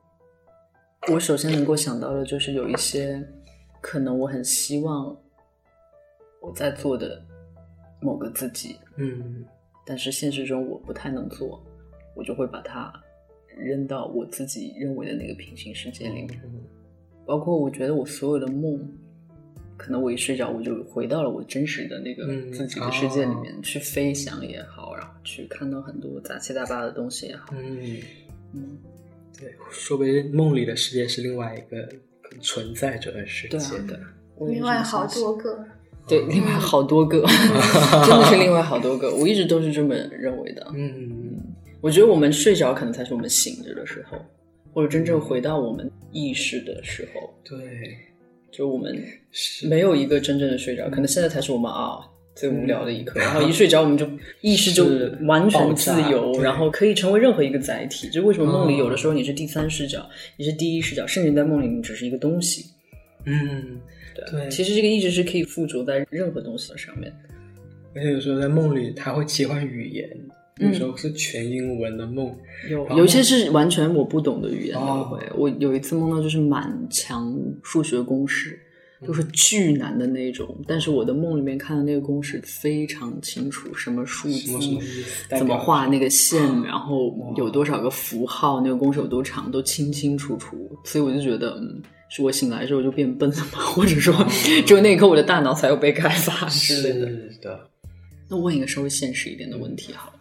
[1.12, 3.20] 我首先能够想到的就是有一些
[3.80, 5.16] 可能我很希望
[6.42, 7.24] 我在做的
[8.00, 9.44] 某个自己，嗯
[9.84, 11.64] 但是现实中我不太能做，
[12.16, 12.92] 我就会把它
[13.56, 16.40] 扔到我自己认为的那个平行世界里面。
[16.44, 16.60] 嗯
[17.26, 18.80] 包括我觉得我所有的梦，
[19.76, 27.46] 可能我一睡着，我就回到了我真实的那个嗯自己的世界里面、去飞翔也好，然后去看到很多杂七杂八的东西也好。
[27.50, 27.98] 嗯，
[28.54, 28.78] 嗯，
[29.36, 31.88] 对，说不定梦里的世界是另外一个
[32.40, 33.58] 存在着的世界。
[33.58, 33.98] 对啊，对，
[34.36, 35.66] 我另外好多个，
[36.06, 37.24] 对，另外好多个，
[38.06, 40.64] 真的是另外好多个，我一直都是这么认为的。
[40.76, 41.15] 嗯，
[41.86, 44.18] 我觉得我们睡着可能才是我们醒着的时候，
[44.72, 47.96] 或者真正回到我们意识的时候，对，
[48.50, 48.92] 就我们
[49.68, 52.00] 没有一个真正的睡着，可能现在才是我们啊
[52.34, 53.20] 最无聊的一刻。
[53.20, 54.04] 然后一睡着，我们就
[54.40, 54.84] 意识就
[55.26, 58.10] 完全自由， 然后可以成为任何一个载体。
[58.10, 60.04] 就为什么梦里有的时候你是第三视角，
[60.36, 62.66] 你是第一视角，甚至你在梦里你只是一个东西。
[63.26, 63.80] 嗯，
[64.32, 67.14] 对，其实这个意识是可以附着在任何东西的上面。
[67.94, 72.34] 而且有时候在梦里，它会切换语言，嗯有时候是全英文的梦。
[72.70, 75.32] 有有一些是完全我不懂的语言，哦我会。
[75.36, 78.58] 我有一次梦到就是满墙数学公式，
[79.06, 84.58] 都是巨难的那种，但是我的梦里面看到那个公式非常清楚，什么数字
[85.36, 90.56] 怎么画那个线，然后有多少个符号，那个公式有多长，都清清楚楚。
[90.84, 93.58] 所以我就觉得，嗯，是我醒来之后就变笨了吗？
[93.74, 94.14] 或者说，
[94.64, 97.06] 只有那一刻我的大脑才有被开发之类的。
[97.06, 97.68] 是的，
[98.30, 100.18] 那问一个稍微现实一点的问题好了，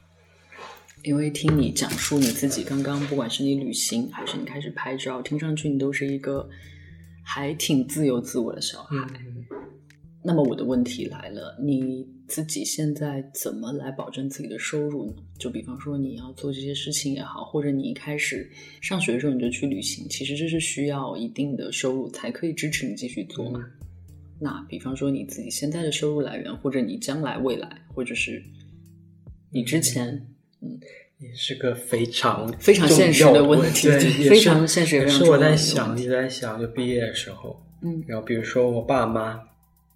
[1.05, 6.49] 因为听你讲述你自己刚刚，不管是你旅行还是你开始拍照，听上去你都是一个
[7.21, 8.97] 还挺自由自我的小孩。
[9.19, 9.45] 嗯，
[10.23, 15.13] 那么我的问题来了，你自己现在怎么来保证自己的收入呢？
[15.37, 18.49] 就比方说你要做这些事情也好，或者你一开始
[18.81, 23.63] 上学的时候你就去旅行，其实这是需要一定的收入才可以支持你继续做嘛。
[24.39, 28.43] 那比方说你自己现在的收入来源，或者你将来未来，或者是
[29.51, 30.34] 你之前
[31.19, 33.87] 也是个非常非常现实的问题。
[33.87, 36.03] 对，非常现实也也非常是我在想，问题。
[36.03, 38.03] 一直在想，就毕业的时候，嗯。
[38.07, 39.41] 然后比如说我爸妈，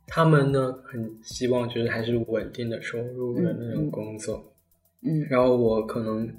[0.08, 4.54] 他们呢很希望就是还是稳定的收入的那种工作，
[5.04, 5.26] 嗯。
[5.30, 6.30] 然后我可能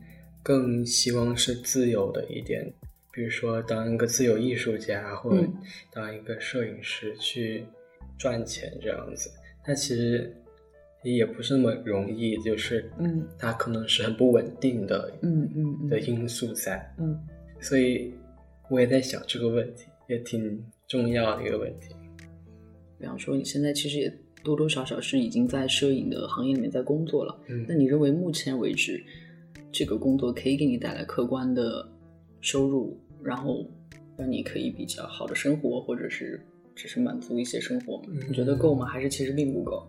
[0.42, 2.72] 更希望是自由的一点，
[3.12, 5.54] 比如说当一个自由艺术家或者嗯。
[5.92, 7.66] 当一个摄影师去
[8.18, 9.30] 赚钱这样子。
[9.62, 10.34] 但其实
[11.02, 17.18] 也不是那么容易，就是嗯它可能是很不稳定的嗯嗯嗯的因素在，嗯
[17.60, 18.12] 所以
[18.68, 21.94] 我也在想这个问题，也挺重要的一个问题。
[22.98, 24.12] 比方说你现在其实也
[24.44, 27.34] 多多少少是已经在摄影的行业里面在工作了。
[27.48, 29.02] 嗯那你认为目前为止，
[29.72, 31.88] 这个工作可以给你带来客观的
[32.42, 33.66] 收入，然后
[34.18, 36.38] 让你可以比较好的生活，或者是
[36.74, 38.04] 只是满足一些生活吗？
[38.10, 38.84] 嗯你觉得够吗？
[38.84, 39.86] 还是其实并不够？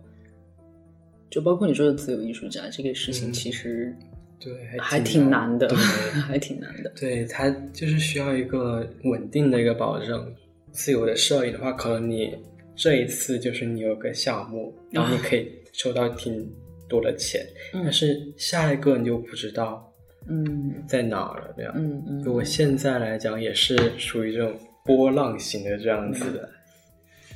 [1.32, 3.92] 就包括你说的自由艺术家这个事情，嗯其实
[4.38, 5.68] 对，还挺难的，
[6.28, 6.92] 还挺难的。
[6.94, 10.32] 对，他就是需要一个稳定的一个保证。
[10.72, 12.34] 自由的摄影的话，可能你
[12.74, 16.50] 这一次就是你有个项目，然后你可以收到挺
[16.88, 19.86] 多的钱，嗯但是下一个你就不知道
[20.28, 21.54] 嗯在哪儿了。
[21.56, 26.48] 这样，嗯嗯，就我现在来讲也是属于这种波浪型的这样子的。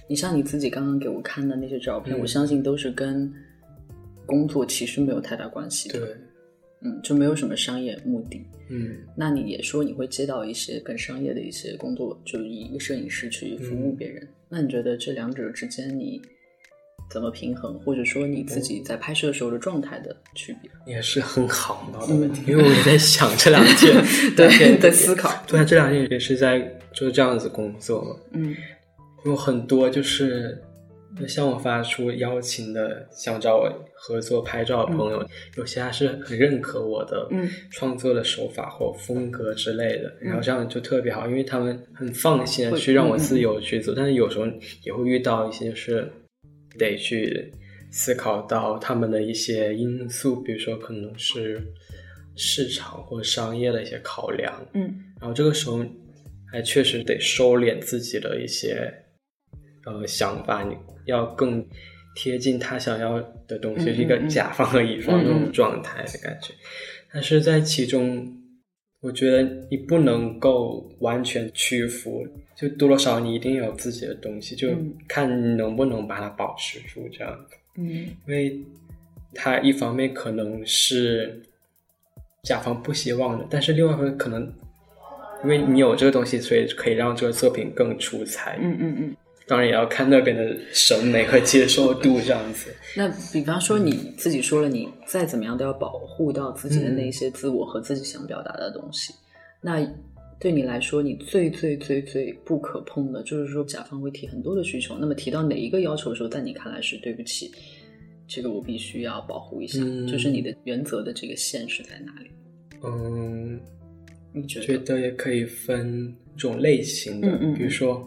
[0.09, 3.31] 你像你自己刚刚给我看的那些照片，嗯我相信都是跟
[4.27, 6.17] 工作其实没有太大关系的，对，
[6.83, 8.45] 嗯，就没有什么商业目的。
[8.69, 14.27] 嗯那你也说你会接到一些更商业的一些工作，就以一个摄影师去服务别人。
[14.49, 16.21] 那你觉得这两者之间你
[17.09, 20.69] 怎么平衡，或者说你自己在拍摄的时候的状态的区别？
[20.93, 23.95] 也是很好的问题，因为我也在想这两件，
[24.37, 25.31] 对，在思考。
[25.47, 26.61] 对啊，这两件也是在
[26.93, 28.17] 做这样子工作嘛。
[28.33, 28.55] 嗯
[29.25, 30.61] 有很多就是
[31.25, 35.25] 向我发出邀请的，想找我合作拍照的朋友，
[35.57, 44.47] 有些还是很认可我的嗯创作的手法或风格之类的，然后这样就特别好，因为他们很放心的去让我自由去做，但是有时候
[44.83, 46.11] 也会遇到一些是
[46.77, 47.53] 得去
[47.91, 51.63] 思考到他们的一些因素，比如说可能是
[52.35, 55.05] 市场或商业的一些考量，嗯。
[55.19, 55.83] 然后这个时候
[56.53, 58.93] 还确实得收敛自己的一些
[59.87, 61.65] 呃想法，你要更
[62.15, 63.19] 贴近他想要
[63.49, 66.53] 的东西，嗯是一个甲方和乙方那种状态的感觉。
[67.13, 68.37] 但是在其中，
[69.01, 77.57] 我觉得你不能够完全屈服，就多多少少你一定有自己的东西，就嗯看你能不能把它保持住这样子。
[77.79, 78.59] 嗯因为
[79.35, 81.43] 他一方面可能是
[82.43, 84.43] 甲方不希望的，但是另外一方面可能
[85.45, 88.59] 因为你有这个东西，所以可以让这个作品更出彩。
[88.61, 89.17] 嗯嗯嗯。
[89.47, 92.75] 当然也要看那边的审美和接受度这样子。
[92.97, 99.15] 那比方说你自己说了，你再怎么样都要保护到自己的那些自我和自己想表达的东西。
[99.61, 99.87] 那
[100.39, 107.51] 对你来说，你最最最最不可碰的，就是说甲方会提很多的需求，那么提到哪一个要求的时候，在你看来是对不起，
[108.29, 112.31] 这个我必须要保护一下，嗯就是你的原则的这个线是在哪里？
[112.85, 113.59] 嗯，
[114.35, 115.01] 你觉觉得？
[115.01, 118.07] 也可以分这种类型的，比如说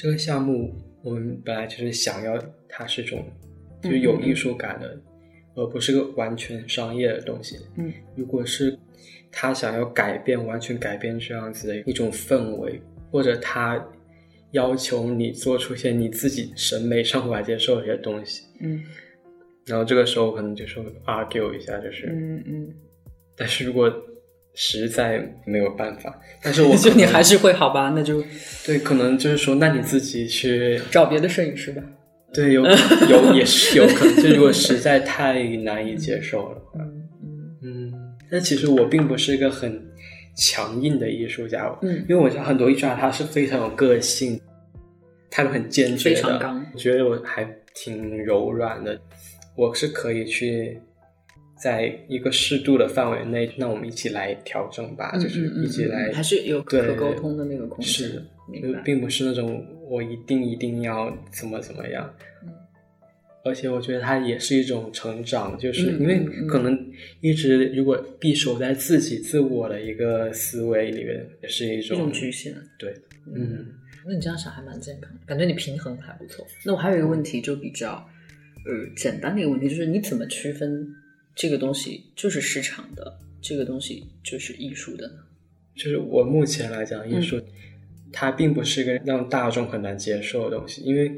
[0.00, 3.22] 这个项目，我们本来就是想要它是种
[3.82, 4.98] 就是有艺术感的，
[5.54, 7.58] 而不是个完全商业的东西。
[7.76, 8.78] 嗯，如果是
[9.30, 13.86] 他想要改变，完全改变这样子的一种氛围，或者他
[14.52, 18.82] 要求你做出一些你自己审美上无法 接受的一些东西，嗯。
[19.66, 22.74] 然后这个时候可能就是 argue 一下，就是，嗯嗯，
[23.36, 23.92] 但是如果
[24.54, 27.92] 实在没有办法， 但是我就可能你还是会好吧？
[27.94, 28.22] 那就
[28.66, 31.82] 对，可能就是说，那你自己去找别的摄影师吧。
[32.32, 32.64] 对有
[33.08, 37.92] 有也是有可能，就如果实在太难以接受了， 嗯嗯嗯，
[38.30, 39.82] 但其实我并不是一个很
[40.36, 44.40] 强硬的艺术家，嗯因为我觉得很多艺术家他是非常有个性，
[45.28, 48.96] 态度很坚决的，非常刚我觉得我还挺柔软的，
[49.56, 50.80] 我是可以去
[51.62, 58.22] 在一个适度的范围内，那我们一起来调整吧，就是一起来，嗯还是有可沟通的那个空间是，
[58.84, 62.12] 并不是那种我一定一定要怎么怎么样。
[62.44, 62.48] 嗯
[63.42, 66.78] 而且我觉得它也是一种成长，就是嗯因为可能
[67.22, 72.54] 一直如果闭守在自己自我的一个思维里面，也是一一种种局限。
[72.78, 72.94] 对，
[73.34, 73.64] 嗯
[74.06, 76.46] 那你这样想还蛮健康，感觉你平衡还不错。
[76.66, 77.92] 那我还有一个问题，就比较
[78.66, 80.86] 呃简单的一个问题，就是你怎么区分
[81.40, 85.14] 这个东西就是市场的，这个东西就是艺术的呢？
[85.74, 87.40] 就是我目前来讲，艺嗯术、
[88.12, 91.10] 它并不是一个让大众很难接受的东西，因为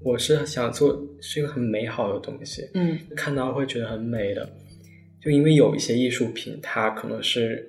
[0.00, 4.44] 我是想做是一个很美好的东西，嗯看到会觉得很美的。
[5.22, 7.64] 就因为有一些艺术品，它可能是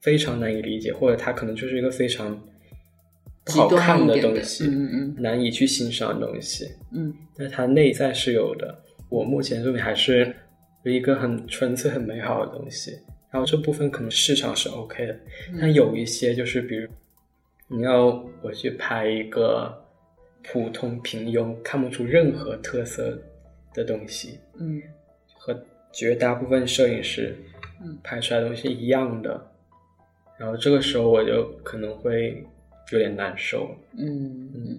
[0.00, 2.42] 非常难以理解，或者它可能就是一个非常
[3.44, 6.66] 不好看的东西，嗯嗯难以去欣赏的东西。
[6.90, 8.82] 嗯但它内在是有的。
[9.10, 10.34] 我目前作品还是
[10.84, 12.98] 一个很纯粹、很美好的东西。
[13.30, 15.12] 然后这部分可能市场是 OK 的，
[15.52, 16.88] 嗯但有一些就是，比如
[17.66, 19.84] 你要我去拍一个
[20.42, 23.18] 普通平庸、看不出任何特色
[23.74, 24.80] 的东西，嗯
[25.36, 25.62] 和
[25.92, 27.36] 绝大部分摄影师
[27.82, 29.50] 嗯拍出来的东西一样的，
[30.38, 32.42] 然后这个时候我就可能会
[32.92, 33.68] 有点难受。
[33.98, 34.78] 嗯嗯。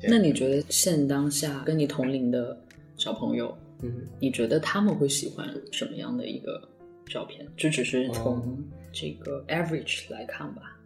[0.00, 2.58] 对那你觉得现当下跟你同龄的
[2.96, 6.60] 小朋友，嗯，你觉得他们会喜欢什么样的一个
[7.06, 7.46] 照片？
[7.56, 10.78] 这只是哦从这个 average 来看吧，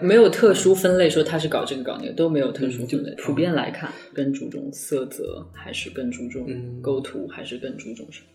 [0.00, 3.10] 没有特殊分类说他是搞这个搞那个，都没有特殊分类。
[3.10, 8.26] 嗯普遍来看，更注重色泽，还是更注重嗯构图，还是更注重什么？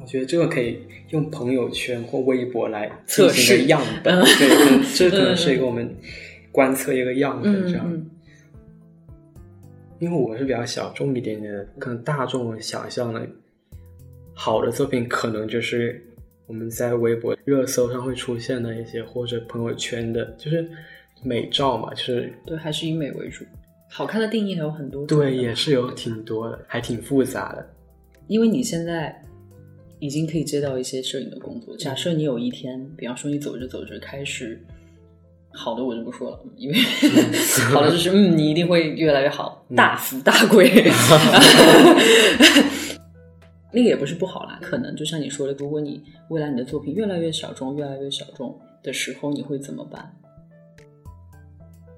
[0.00, 0.78] 我觉得这个可以
[1.10, 5.94] 用朋友圈或微博来测试样本，嗯对，这可能是一个我们
[6.50, 7.86] 观测一个样本这样。
[7.88, 8.10] 嗯
[10.02, 13.24] 因为我是比较小众一点点的，可能大众想象的
[14.34, 16.04] 好的作品，可能就是
[16.48, 20.68] 我们在微博热搜上会出现的一些，或者朋友圈的，就是
[21.22, 23.44] 美照嘛，就是对，还是以美为主。
[23.88, 27.64] 好看的定义还有很多对，也是有挺多的，还挺复杂的。
[28.26, 29.24] 因为你现在
[30.00, 31.76] 已经可以接到一些摄影的工作。
[31.76, 34.60] 假设你有一天，比方说你走着走着开始，
[35.54, 36.76] 好的我就不说了，因为
[37.72, 40.70] 好的就是嗯，你一定会越来越好，大富大贵。
[43.74, 50.14] 那个也不是不好啦，可能就像你说的，如果你未来你的作品越来越小众，越来越小众的时候，你会怎么办？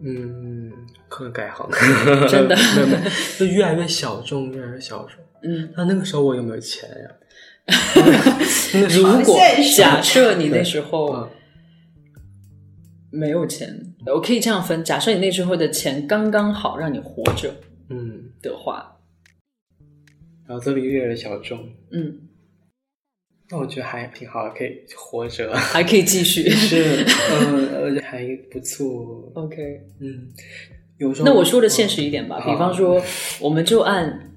[0.04, 0.70] 嗯，
[1.08, 1.68] 可能改行，
[2.28, 3.00] 真的没有没有，
[3.38, 5.16] 就越来越小众，越来越小众。
[5.42, 7.10] 嗯，那那个时候我有没有钱呀？
[8.90, 9.38] 如果
[9.76, 11.30] 假设你那时候嗯
[13.14, 17.54] 没有钱，我可以这样分：假设你那时候的钱刚刚好让你活着
[17.88, 18.96] 嗯，的话，
[20.46, 21.58] 然后这里越来越小众，
[21.92, 22.18] 嗯，
[23.50, 25.54] 那我觉得还挺好的，可以活着。
[25.54, 26.48] 还可以继续。
[26.50, 29.30] 是，嗯， 而且还不错。
[29.34, 30.28] OK，嗯，
[30.98, 33.00] 有时候那我说的现实一点吧，好比方说，
[33.40, 34.34] 我们就按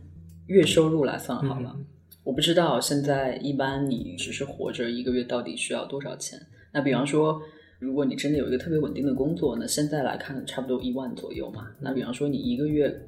[0.47, 1.75] 月收入来算嗯好了。
[2.23, 6.37] 我不知道现在一般你只是活着一个月到底需要多少钱？
[6.73, 7.41] 那比方说，
[7.79, 11.67] 如果你真的有一个特别稳定的工作，那现在来看差不多一万左右嘛。
[11.79, 13.07] 那比方说你一个月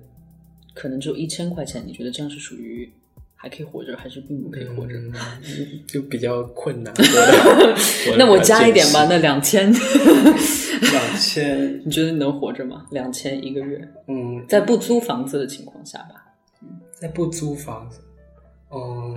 [0.73, 2.91] 可能只有一千块钱，你觉得这样是属于
[3.35, 4.93] 还可以活着，还是并不可以活着？
[4.99, 5.13] 嗯
[5.87, 6.93] 就比较困难。
[8.17, 12.85] 那我加一点吧，艰那两千，辛两千，你觉得你能活着吗？
[12.91, 16.25] 两千一个月，嗯，在不租房子的情况下吧。
[16.93, 18.01] 在不租房子，
[18.69, 19.15] 哦，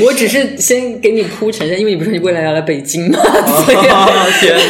[0.00, 3.18] 我只是先给你铺陈一下，因为你不是说你未来要来北京嘛，
[3.64, 4.16] 所以天哪！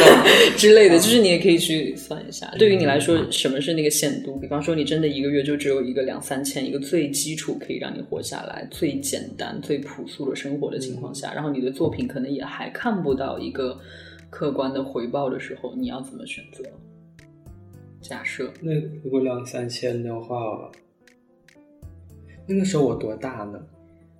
[0.57, 2.51] 之类的，就是你也可以去算一下。
[2.57, 4.35] 对于你来说，什么是那个限度？
[4.37, 13.79] 比方说，你真的一个月就只有一个两三千，一个最基础可以让你活下来、最简单、最朴素的生活的情况下，然后你的作品可能也还看不到一个
[14.31, 16.63] 客观的回报的时候，你要怎么选择？
[18.01, 18.73] 假设那
[19.03, 20.71] 如果两三千的话，
[22.49, 23.59] 那个时候我多大呢？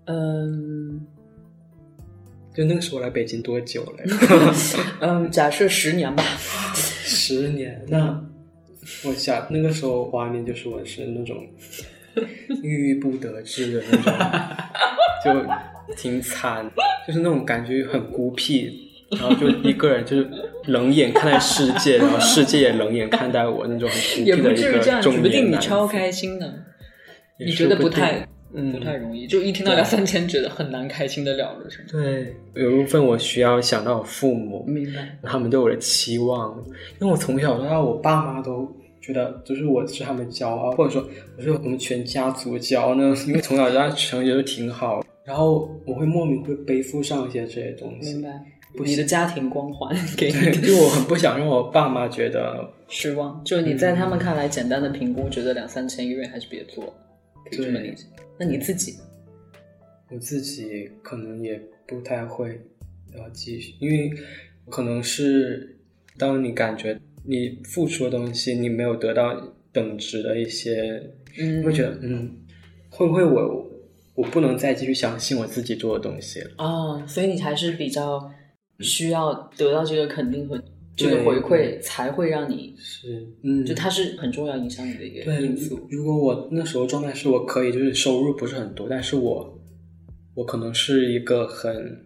[0.05, 1.05] 嗯
[2.55, 4.03] 就那个时候来北京多久了？
[5.01, 6.23] 嗯，假设十年吧。
[6.73, 7.83] 十年。
[7.87, 8.21] 那
[9.05, 11.37] 我想那个时候画面就是我是那种
[12.61, 13.97] 郁郁不得志的那
[15.23, 15.45] 种，
[15.87, 16.69] 就挺惨，
[17.07, 20.29] 就是那种感觉很孤僻，然后就一个人就是
[20.65, 25.87] 冷眼看待世界，然后世界也冷眼看待我那种很孤僻的一至于这样，不定你超。
[25.87, 26.45] 开心呢。
[27.39, 31.85] 也你觉得不太嗯不太容易，就一听到两三千，觉得很难开心的了了，是吗？
[31.91, 35.17] 对，有一部分我需要想到我父母，明白。
[35.23, 36.57] 他们对我的期望，
[36.99, 38.67] 因为我从小到大，我爸妈都
[39.01, 43.15] 觉得就是我是他们骄傲，或者说我是我们全家族骄傲呢。
[43.27, 48.29] 因为从小到大成绩都挺好，然后我会莫名会背负上一些这些东西明，白。
[48.75, 56.93] 不你的家庭光环给，你就我很不想让我爸妈觉得，失望，就你在他们看来简单的评估，觉得两三千一个月还是别做了，
[57.49, 58.05] 可以这么理解。
[58.37, 58.99] 那你自己呢
[60.11, 62.61] 我自己可能也不太会
[63.15, 64.11] 要继续，因为
[64.69, 65.77] 可能是
[66.17, 72.37] 当你感觉你付出的东西你没有得到等值的一些嗯会觉得，嗯，
[72.89, 73.69] 会不会我
[74.15, 76.51] 我不能再继续相信我自己做的东西了？
[76.57, 78.31] 哦，所以你还是比较
[78.79, 80.61] 需要得到这个肯定和
[80.99, 85.87] 这个回馈，才会让你是，嗯，就它是很重要影响你的一个因素。
[85.89, 89.59] 如果我那时候状态是我可以，就是收入不是很多，但是我
[90.35, 92.05] 我可能是一个很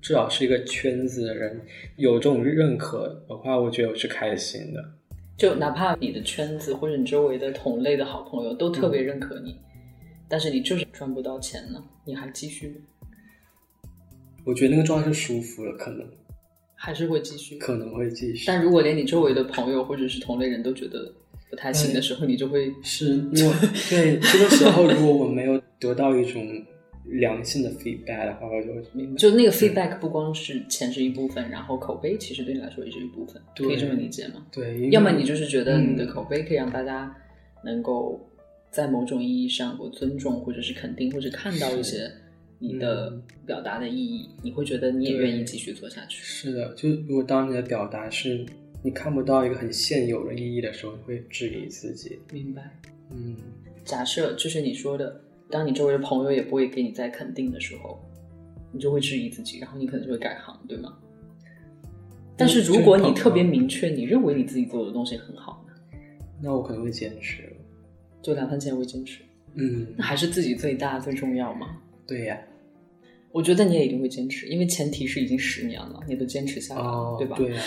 [0.00, 1.60] 至少是一个圈子的人，
[1.96, 4.84] 有这种认可的话，我觉得我是开心的。
[5.36, 9.56] 就哪怕你的圈子或者你周围的同类的好朋友都特别认可你，
[10.28, 12.80] 但是你就是赚不到钱呢，你还继续
[14.44, 16.04] 我觉得那个状态是舒服的，可能
[16.80, 17.58] 还是会继续。
[17.58, 18.44] 可能会继续。
[18.46, 21.12] 但如果连你周围的朋友或者是同类人都觉得
[21.50, 23.54] 不太行的时候，你就会是我
[23.90, 26.46] 对这个时候，如果我没有得到一种
[27.04, 34.46] 良性的 feedback 的话，我就明白，就那个 feedback 不光是钱是一部分，然后口碑其实对你来说也是一部分，可以这么理解吗？
[34.52, 37.12] 对，要么你就是觉得你的嗯口碑可以让大家
[37.64, 38.28] 能够
[38.70, 42.10] 在某种意义上我尊重，或者是肯定，或者看到一些
[42.58, 46.22] 你的嗯表达的意义，你会觉得你也愿意继续做下去。
[46.22, 48.44] 是的，就如果当你的表达是
[48.82, 52.18] 你看不到一个很现有的意义的时候，你会质疑自己。
[52.32, 52.70] 明白。
[53.10, 53.36] 嗯，
[53.84, 57.98] 假设就是你说的，当你周围的朋友也不会给你再肯定的时候，
[58.72, 60.96] 你就会质疑自己，然后你可能就会改行，对吗？
[62.36, 65.98] 但是如果你特别明确，你认为你自己做的东西很好呢，
[66.40, 67.52] 那我可能会坚持了。
[68.22, 69.22] 就两三千会坚持，
[69.54, 71.80] 嗯那，还是自己最大最重要吗？
[72.08, 72.36] 对呀。
[73.30, 77.36] 我觉得你也一定会坚持，因为前提是已经十年了，你都坚持下来了，哦，对吧？
[77.36, 77.62] 对呀，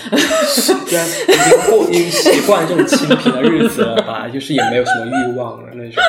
[0.48, 6.04] 虽然已经过已经习惯这种清贫的日子了吧，就是也没有什么欲望了那种。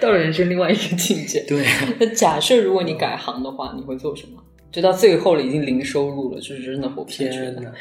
[0.00, 1.40] 到了人生另外一个境界。
[1.46, 1.64] 对，
[2.00, 4.42] 那假设如果你改行的话，你会做什么？
[4.72, 7.72] 就到最后了，已经零收入了，就是真的活不下去了。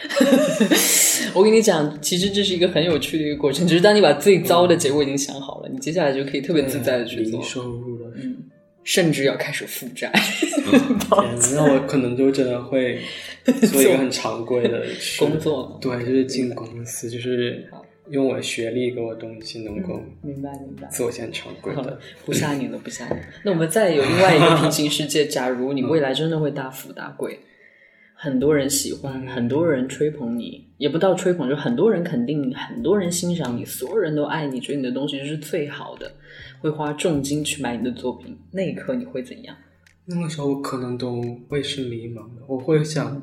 [1.33, 7.98] 我跟你讲，其实这是一个很有趣的一个过程，就是当你把最糟的结果已经想好了，你接下来就可以特别自在的去做零，收入了。
[7.98, 7.98] 嗯，
[8.89, 10.11] 甚至要开始负债。
[10.65, 12.99] 天，那我可能就真的会
[13.71, 14.83] 做一个很常规的
[15.19, 17.63] 工作对，就是进公司，就是
[18.09, 20.87] 用我的学历给我东西能够明白明白。
[20.87, 23.15] 做一些常规好的。，不吓你了，不吓你。
[23.43, 27.39] 那我们再有另外一个平行世界，假如你未来真的会大富大贵，
[28.15, 36.11] 很多人喜欢，很多人吹捧你，也不到吹捧，就很多人肯定你，很多人欣赏你，所有人都爱你，觉得你的东西是最好的，
[36.61, 39.55] 会花重金去买你的作品，那一刻你会怎样？
[40.05, 43.21] 那个时候可能都会是迷茫的，我会想，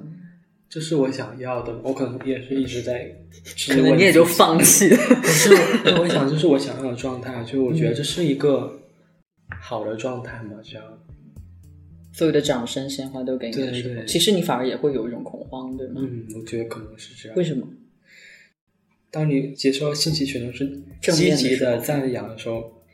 [0.69, 3.11] 这是我想要的，我可能也是一直在
[3.69, 4.97] 可能你也就放弃了。
[4.97, 8.81] 可是我我想，这是我想要的状态，就我觉得这是一个
[9.61, 10.85] 好的状态嘛，这样。
[12.13, 15.97] 所有的掌声、鲜花都给你的时候，对对其实你反而也会有一种恐慌，对吗？
[15.97, 17.37] 嗯，我觉得可能是这样。
[17.37, 17.67] 为什么？
[19.11, 20.67] 当你接收信息全都是
[21.01, 22.85] 积极的赞扬的时候，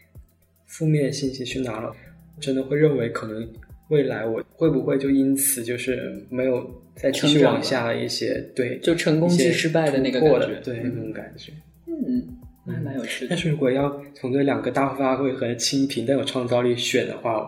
[0.73, 1.93] 负面信息去拿了，
[2.41, 3.47] 真的会认为可能
[3.89, 11.53] 未来我会不会就因此就是没有再继续往下一些对，就成功即失败的那个感觉的对那种感觉。
[11.87, 12.27] 嗯，
[12.65, 13.39] 那还蛮有有趣的但。
[13.39, 17.47] 是如果要从这两个大发挥和清贫但有创造力选的话，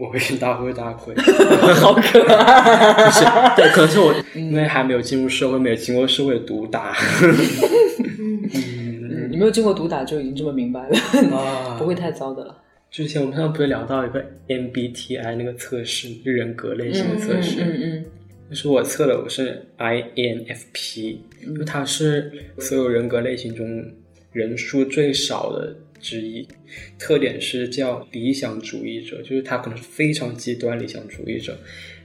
[0.00, 1.14] 我会选大富大贵。
[1.78, 3.10] 好可爱。
[3.12, 3.24] 是，
[3.54, 6.96] 对，可能是我因为还没有进入社会，没有经过社会的毒打。
[8.18, 8.50] 嗯
[9.34, 10.96] 你没有经过毒打就已经这么明白了，
[11.36, 11.74] 啊。
[11.76, 12.56] 不会太糟的了。
[12.88, 18.04] 之前我们上次不是聊到一个 MBTI 那个测试，人格类型的测试，嗯嗯
[18.48, 23.84] 就是我测的我是 INFP，因为它是所有人格类型中
[24.30, 26.46] 人数最少的之一，
[26.96, 31.58] 特点是叫理想主义者，就是他可能是非常极端理想主义者，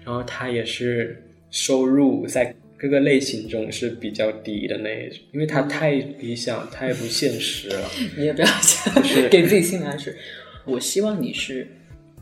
[0.04, 7.90] 然后他也是收入在各个类型中是比较低的那一种，因为它太理想，太不现实了。
[8.00, 10.16] 嗯， 你也不要想是给自己心理暗示。
[10.66, 11.68] 我希望你是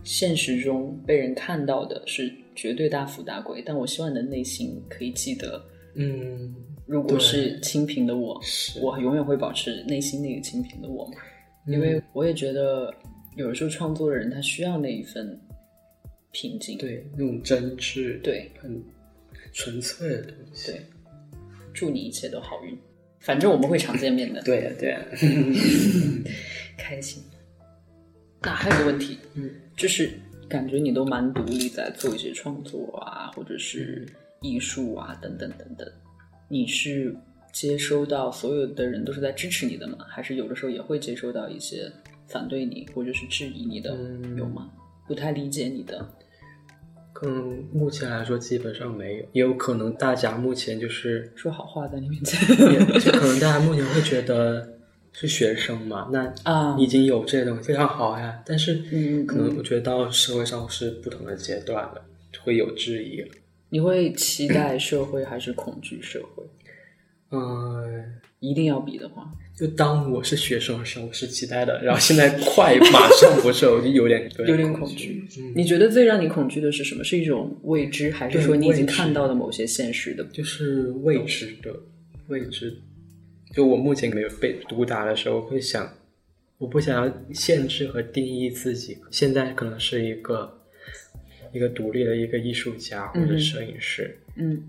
[0.03, 5.63] 现实中被人看到的是绝对大富大贵，但我希望你的内心可以记得，
[5.95, 6.55] 嗯，
[6.85, 11.13] 如果是清贫的我，是我永远会保持内心那个清贫的我嘛。
[11.67, 12.93] 因为我也觉得，
[13.35, 15.39] 有的时候创作的人他需要那一份
[16.31, 16.77] 平静。
[16.77, 18.81] 对那种真挚，对很
[19.57, 20.71] 纯粹的东西。
[20.71, 20.85] 对，
[21.73, 22.77] 祝你一切都好运。
[23.19, 24.39] 反正我们会常见面的。
[24.43, 25.03] 对呀、对呀、
[26.77, 27.23] 开心。
[28.43, 30.11] 那还有个问题，嗯，就是
[30.47, 34.07] 感觉你都蛮独立，在做一些创作啊，或者是
[34.41, 35.91] 艺术啊，等等等等。
[36.47, 37.13] 你是
[37.51, 40.05] 接收到所有的人都是在支持你的吗？
[40.07, 41.91] 还是有的时候也会接收到一些
[42.27, 44.71] 反对你或者是质疑你的，嗯有吗？
[45.07, 46.07] 不太理解你的，
[47.19, 52.39] 可能目前来说基本上没有，也有可能大家目前就是，说好话在你面前
[52.99, 54.77] 就可能大家目前会觉得
[55.11, 62.05] 是学生嘛，那啊你已经有这些东西非常好呀，但是嗯可能我觉得到社会上是不同的阶段了，
[62.43, 63.29] 会有质疑了。
[63.69, 66.43] 你会期待社会还是恐惧社会？
[67.31, 69.27] 嗯，一定要比的话，
[69.57, 75.27] 就当我是学生的时候，我是期待的，然后现在快马上不是，我就有点有点恐恐惧。
[75.39, 77.03] 嗯，你觉得最让你恐惧的是什么？
[77.03, 80.23] 是一种未知，还是说你已经看到的某些现实的？
[80.25, 81.73] 就是未知的，
[82.27, 82.71] 未知。
[83.51, 85.91] 就我目前没有被毒打的时候，会想，
[86.59, 88.99] 我不想要限制和定义自己。
[89.09, 90.55] 现在可能是一个
[91.51, 94.61] 一个独立的一个艺术家或者嗯摄影师，嗯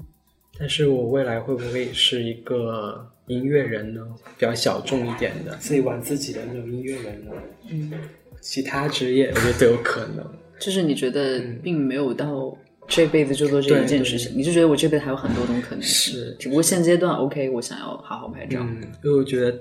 [0.58, 4.00] 但是我未来会不会是一个音乐人呢？
[4.36, 7.30] 比较小众一点的，自己玩自己的那种音乐人呢？
[7.70, 7.92] 嗯，
[8.40, 10.26] 其他职业我觉得都有可能。
[10.58, 12.56] 就是你觉得嗯并没有到
[12.88, 16.14] 这辈子就做这一件事情，你就觉得我这辈子还有很多种可能性。
[16.14, 18.60] 是只不过现阶段 OK，我想要好好拍照。
[18.60, 19.56] 嗯，因为我觉得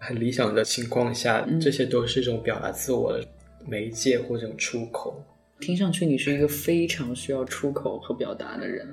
[0.00, 3.26] 很理想的情况下，嗯这些都是一种表达自我的
[3.66, 5.24] 媒介或者出口。
[5.60, 8.86] 听上去你是一个非常需要出口和表达的人，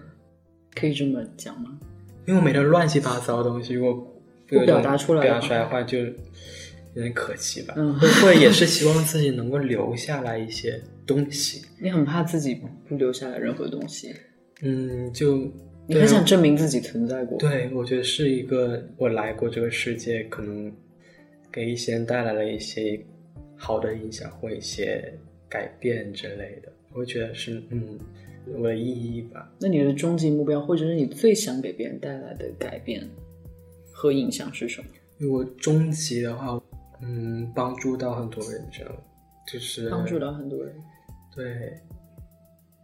[0.74, 1.78] 可以这么讲吗？
[2.26, 6.14] 因为我每天乱七八糟的东西，如果不表达出来表达出来的话，就有
[7.02, 7.74] 点可惜吧。
[7.78, 11.66] 嗯会会也是希望自己能够留下来一些东西。
[11.82, 14.14] 你很怕自己不留下来任何东西，
[14.62, 15.52] 嗯，就
[15.88, 17.38] 你很想证明自己存在过。
[17.38, 20.72] 对，我觉得是一个我来过这个世界，可能
[21.52, 23.00] 给一些人带来了一些
[23.58, 25.14] 好的影响或一些
[25.50, 26.72] 改变之类的。
[26.92, 28.00] 我会觉得是嗯，
[28.58, 29.52] 我的意义吧。
[29.60, 33.08] 那你的终极目标，或者是你最想给别人带来的改变
[33.92, 34.88] 和影响是什么？
[35.18, 36.62] 如果终极的话，
[37.02, 38.92] 嗯，帮助到很多人，这样
[39.52, 40.74] 就是帮助到很多人。
[41.36, 41.74] 对，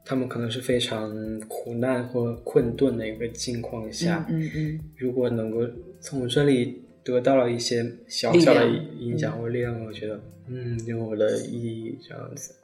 [0.05, 5.59] 他们可能是非常苦难或困顿的一个境况下，嗯嗯如果能够
[5.99, 8.67] 从我这里得到了一些小小的
[8.99, 12.55] 影响或力量，我觉得嗯有我的意义这样子。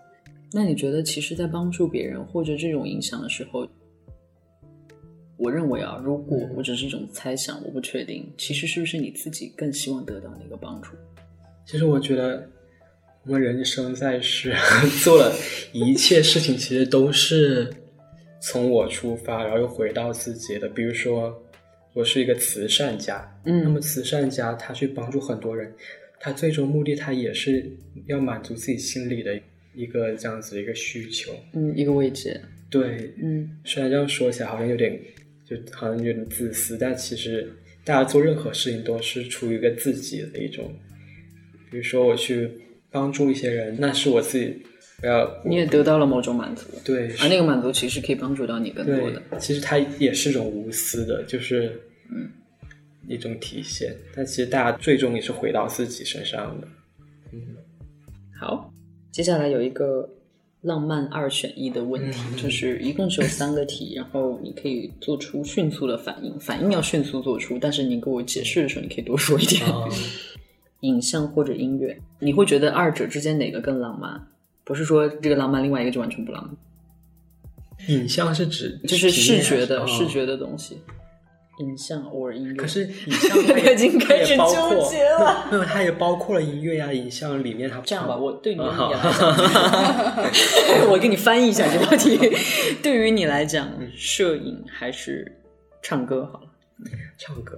[0.57, 3.67] 那你觉得，其实，在帮助别人或者这种影响的时候，
[5.35, 10.91] 我认为啊，如果我只是一种猜想，我不确定，其实是不是你自己更希望得到那个帮助？
[11.65, 12.49] 其实我觉得
[13.25, 14.55] 我们人生在世
[15.03, 15.35] 做了
[15.73, 17.69] 一切事情，其实都是
[18.39, 20.69] 从我出发，然后又回到自己的。
[20.69, 21.37] 比如说，
[21.93, 25.69] 我是一个慈善家，嗯那么慈善家他去帮助很多人，
[26.17, 27.69] 他最终目的他也是
[28.07, 29.37] 要满足自己心里的
[29.75, 31.31] 一个这样子的一个需求。
[31.53, 32.39] 嗯，一个位置。
[32.69, 34.99] 对，嗯虽然这样说起来好像有点，
[35.45, 37.51] 就好像有点自私，但其实
[37.83, 40.73] 大家做任何事情都是出于一个自己的一种，
[41.69, 42.49] 比如说我去
[42.89, 44.61] 帮助一些人，那是我自己
[45.03, 52.29] 我要你也得到了某种满足，对而那个满足其实可以帮助到你更多的。，其实它也是一种无私的，就是嗯
[53.07, 56.67] 一种体现，但其实大家最终也是回到自己身上的。
[57.31, 57.39] 嗯
[58.37, 58.73] 好，
[59.15, 60.09] 接下来有一个
[60.59, 69.65] 浪漫二选一的问题，嗯就是一共只有三个题，然后你可以做出迅速的反应，反应要迅速做出，但是你给我解释的时候，你可以多说一点。
[69.65, 69.87] 啊
[70.81, 74.21] 影像或者音乐，你会觉得二者之间哪个更浪漫？
[74.65, 77.87] 不是说这个浪漫，另外一个就完全不浪漫。
[77.87, 80.77] 影像是指就是视觉的、视觉的东西，
[81.57, 82.55] 影像或者音乐。
[82.55, 92.17] 可是影像它 已经开始纠结了没有，它也包括了音乐呀、影像里面它这样吧，我对你好解来讲， 我给你翻译一下这道题。
[92.83, 95.31] 对于你来讲，摄影还是
[95.81, 96.47] 唱歌好了？
[97.17, 97.57] 唱歌，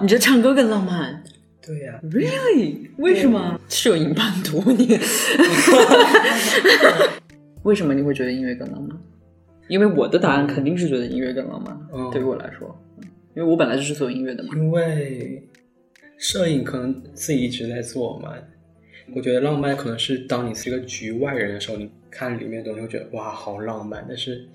[0.00, 1.22] 你觉得唱歌更浪漫
[1.66, 2.88] 对呀、？Really？
[2.96, 3.60] 为什么？
[3.68, 4.98] 摄影伴读你？
[7.64, 8.98] 为什么你会觉得音乐更浪漫？
[9.68, 11.78] 因为我的答案肯定是觉得音乐更浪漫。
[11.92, 12.76] 嗯对于我来说，
[13.34, 14.50] 因为我本来就是做音乐的嘛。
[14.56, 15.42] 因为
[16.18, 18.32] 摄影可能自己一直在做嘛。
[19.14, 24.48] 我觉得浪漫可能是当你是一个局外人的时候，你看里面的东西会觉得哇好浪漫，但是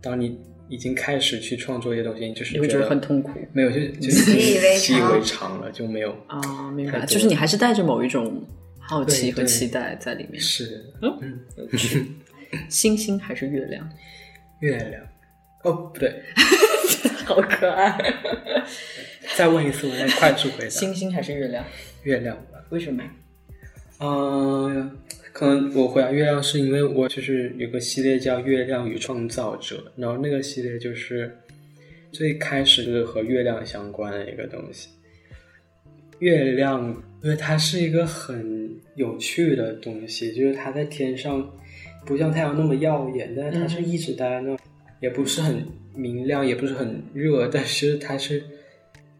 [0.00, 0.36] 当你
[0.68, 8.42] 已经开始去创作一些东西，你就是你会觉得很痛苦没有就就 习以为习以常为常了，就没有啊，明白，就是你还是带着某一种
[8.80, 10.40] 好奇和期待在里面。
[10.40, 11.38] 是嗯，
[12.68, 13.88] 星星还是月亮？
[14.60, 15.02] 月亮。
[15.64, 16.22] 哦，不对，
[17.26, 17.98] 好可爱。
[19.36, 20.68] 再问一次，我再快速回答。
[20.68, 21.64] 星星还是月亮？
[22.04, 22.64] 月亮吧。
[22.70, 23.02] 为什么？
[24.00, 24.96] 嗯，
[25.32, 31.36] 可能我回答月亮是因为我就是有个系列叫《月亮与创造者》，然后那个系列就是
[32.12, 34.88] 最开始就是和月亮相关的一个东西。
[36.20, 36.80] 月亮，
[37.22, 41.52] 因为它是一个很有趣的东西，就是它在天上
[42.06, 44.56] 不像太阳那么耀眼，但是它是一直待在那，
[45.00, 48.42] 也不是很明亮，也不是很热，但是它是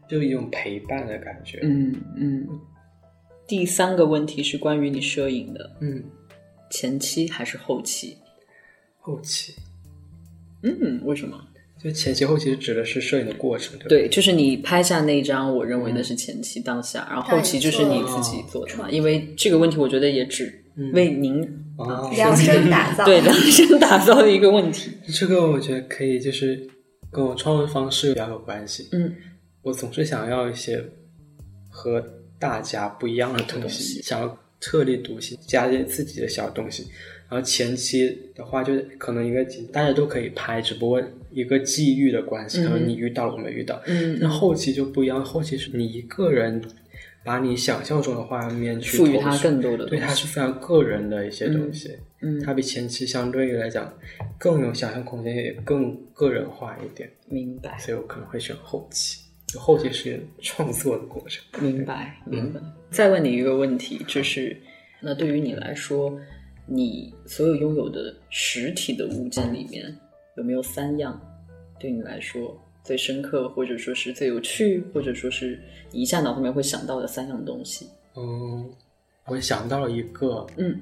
[0.07, 1.59] 就一种陪伴的感觉。
[1.63, 2.47] 嗯嗯。
[3.47, 6.03] 第三个问题是关于你摄影的，嗯，
[6.69, 8.17] 前期还是后期？
[8.99, 9.55] 后期。
[10.61, 11.39] 嗯，为什么？
[11.81, 13.87] 就前期后期指的是摄影的过程，对？
[13.87, 18.91] 对，就是你拍下那张，我认为那是前期当下，然后后期就是你自己做的嘛。
[18.91, 20.61] 因为这个问题，我觉得也只
[20.93, 23.05] 为您啊，量身打造。
[23.05, 24.91] 对量身打造的一个问题。
[25.13, 26.67] 这个我觉得可以，就是
[27.11, 28.87] 跟我创作方式比较有关系。
[28.91, 29.15] 嗯，
[29.61, 30.83] 我总是想要一些
[31.69, 32.03] 和
[32.37, 36.87] 大家不一样的东西，想要特立独行，加一些自己的小东西。
[37.29, 41.01] 然后前期的话，就是可能一个大家都可以拍，只不过
[41.31, 43.79] 一个际遇的关系，可能你遇到了，我没遇到。
[43.85, 46.59] 嗯那后期就不一样，后期是你一个人
[47.23, 51.97] 把你想象中的画面去赋予它更多的对，东西它是非常个人的一些东西。
[52.21, 53.93] 嗯它比前期相对于来讲
[54.37, 59.21] 更有想象空间，也更个人化一点，明白，所以我可能会选后期。
[59.47, 61.43] 就后期是创作的过程。
[61.61, 62.59] 明白，明白。
[62.91, 64.55] 再问你一个问题，就是
[65.01, 66.19] 那对于你来说，
[66.67, 69.97] 你所有拥有的实体的物件里面，
[70.37, 71.19] 有没有三样
[71.79, 75.59] 对你来说最深刻，或者说是最有趣，或者说是
[75.91, 77.87] 你一下脑后面会想到的三样东西？
[78.15, 78.67] 嗯，
[79.27, 80.81] 我想到了一个，嗯，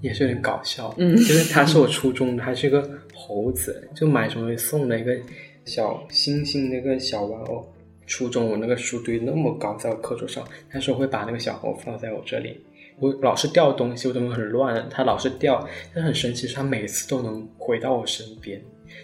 [0.00, 5.16] 也是有点搞笑，嗯就是它是我初中的，还是一个猴子，就买什么送了一个
[5.64, 7.64] 小星星那个小玩偶。
[8.06, 12.60] 初中我那个书堆那么高，在我课桌上，但是我会把那个小猴放在我这里。
[12.98, 14.84] 我老是掉东西，我怎么很乱？
[14.90, 18.60] 它老是掉，但很神奇，是它每次都能回到我身边。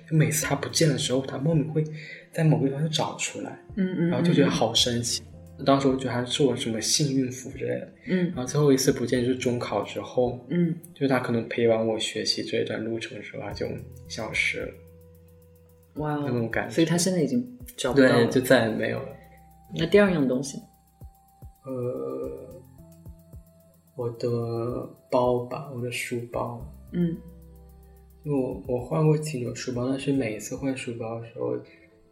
[0.08, 1.84] 就每次他不见的时候，他莫名会
[2.32, 5.22] 在某个地方就找出来，嗯嗯，然后就觉得好神奇。
[5.66, 7.92] 当时我觉得他是我什么幸运符之类的。
[8.06, 13.66] 嗯然后最后一次不见就是中考之后，嗯就是他可能陪完我学习这一段路程之后，他就
[14.08, 14.72] 消失了。
[15.96, 19.08] 哇哦，那种感觉所以他现在已经找不到对，就再也没有了。
[19.76, 20.64] 那第二样东西呢，
[21.66, 22.62] 呃，
[23.96, 24.28] 我的
[25.10, 27.14] 包吧，我的书包，嗯
[28.24, 31.56] 因为我我换过挺多书包，但是每一次换书包的时候，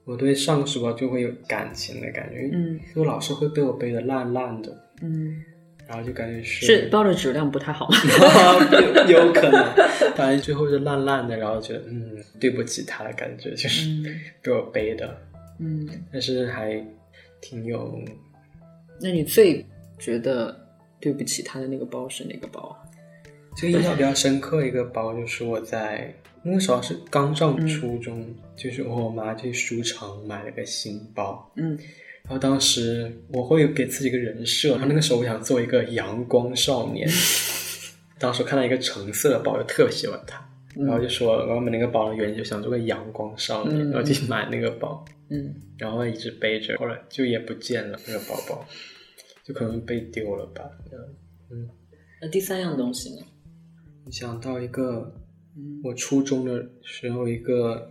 [0.04, 2.80] 我对上个书包就会有感情的感觉，嗯。
[2.94, 5.44] 就老是会被我背的烂烂的，嗯，
[5.86, 7.88] 然后就感觉是是包的质量不太好。
[9.08, 9.62] 有有可能，
[10.16, 14.06] 反正最后就烂烂的，然后觉得嗯对不起他的感觉，就是嗯
[14.42, 15.14] 被我背的，
[15.58, 16.82] 嗯，但是还
[17.42, 18.00] 挺有
[19.00, 19.64] 那你最
[19.98, 20.58] 觉得
[20.98, 22.74] 对不起他的那个包是哪个包
[23.58, 23.60] 啊？
[23.60, 28.24] 这个印象比较深刻一个包，就是我在那个时候是刚上初中，
[28.56, 31.76] 就是我和我妈去书城买了个新包，嗯。
[32.22, 37.08] 然后当时我会给自己一个人设，然后那个时候我想做一个阳光少年，
[38.20, 40.46] 当时看到一个橙色的包，就特别喜欢它，
[40.76, 43.90] 然后就说我要买那个包的原因就想做个阳光少年，嗯。
[43.90, 45.54] 然后就去买那个包，嗯。
[45.78, 48.66] 然后一直背着，后来就也不见了那个包包，
[49.42, 50.62] 就可能被丢了吧。
[51.50, 51.66] 嗯，
[52.20, 53.24] 那第三样东西呢？
[54.10, 55.12] 想到一个
[55.56, 57.90] 嗯我初中的时候一个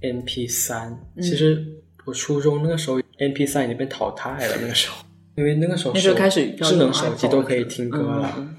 [0.00, 1.66] MP 三、嗯其实
[2.04, 5.04] 我初中那个时候 MP 三已经被淘汰了，那个时候
[5.36, 8.54] 因为那个时候那时候开始智能手机都可以听歌了。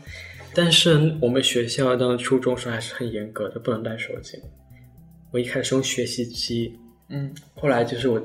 [0.54, 4.38] 但是我们学校当初中时候还是很严格的，不能带手机。
[5.32, 6.74] 我一开始用学习机，
[7.10, 8.16] 嗯，后来就是我，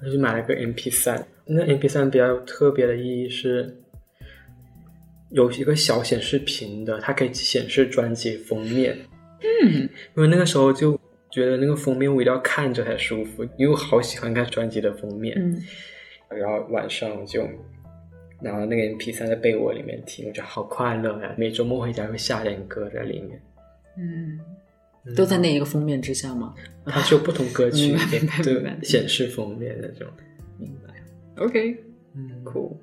[0.00, 1.24] 我就买了个 MP 三。
[1.46, 3.83] 那 MP 三比较特别的意义是，
[5.30, 8.96] 有一个小显示屏的，它可以显示专辑封面。
[9.40, 10.98] 嗯，因为那个时候就
[11.30, 15.34] 觉得那个封面我一定要看着才舒服，因为我好喜欢看专辑的封面。
[15.38, 15.60] 嗯，
[16.38, 17.48] 然后晚上就。
[18.42, 21.34] 然后那个 MP 三在被窝里面听，我觉得好快乐呀！
[21.38, 23.40] 每周末回家会下点歌在里面。
[23.96, 24.38] 嗯，
[25.14, 26.54] 都在那一个封面之下吗？
[26.84, 27.94] 它是有不同歌曲
[28.44, 30.06] 对显示封面那种。
[30.58, 30.92] 明白。
[31.42, 31.74] OK，
[32.14, 32.76] 嗯，Cool。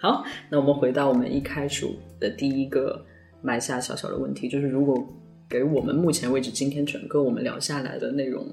[0.00, 1.86] 好，那我们回到我们一开始
[2.18, 3.04] 的第一个
[3.42, 5.06] 埋下小小的问题，就是如果
[5.48, 8.46] 给我们目前为止今天整个我们聊下来的内容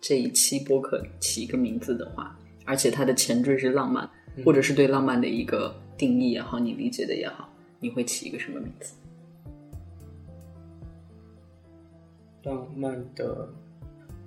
[0.00, 4.08] 这一期播客起一个名字的话，而且它的前缀是浪漫，
[4.44, 5.74] 或者是对浪漫的一个。
[5.98, 7.48] 定义也好，你理解的也好，
[7.80, 8.94] 你会起一个什么名字？
[12.42, 13.48] 浪漫的，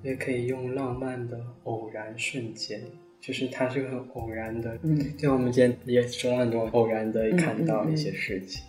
[0.02, 2.82] 也可以用浪漫的偶然瞬间，
[3.22, 4.78] 就是它是个很偶然的。
[4.84, 8.64] 嗯，就我们今天也说了很多偶然的看到一些事情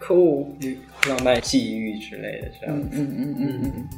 [0.00, 0.46] ，cool，
[1.08, 2.78] 浪漫际遇之类的这样。
[2.78, 3.88] 嗯嗯嗯嗯嗯。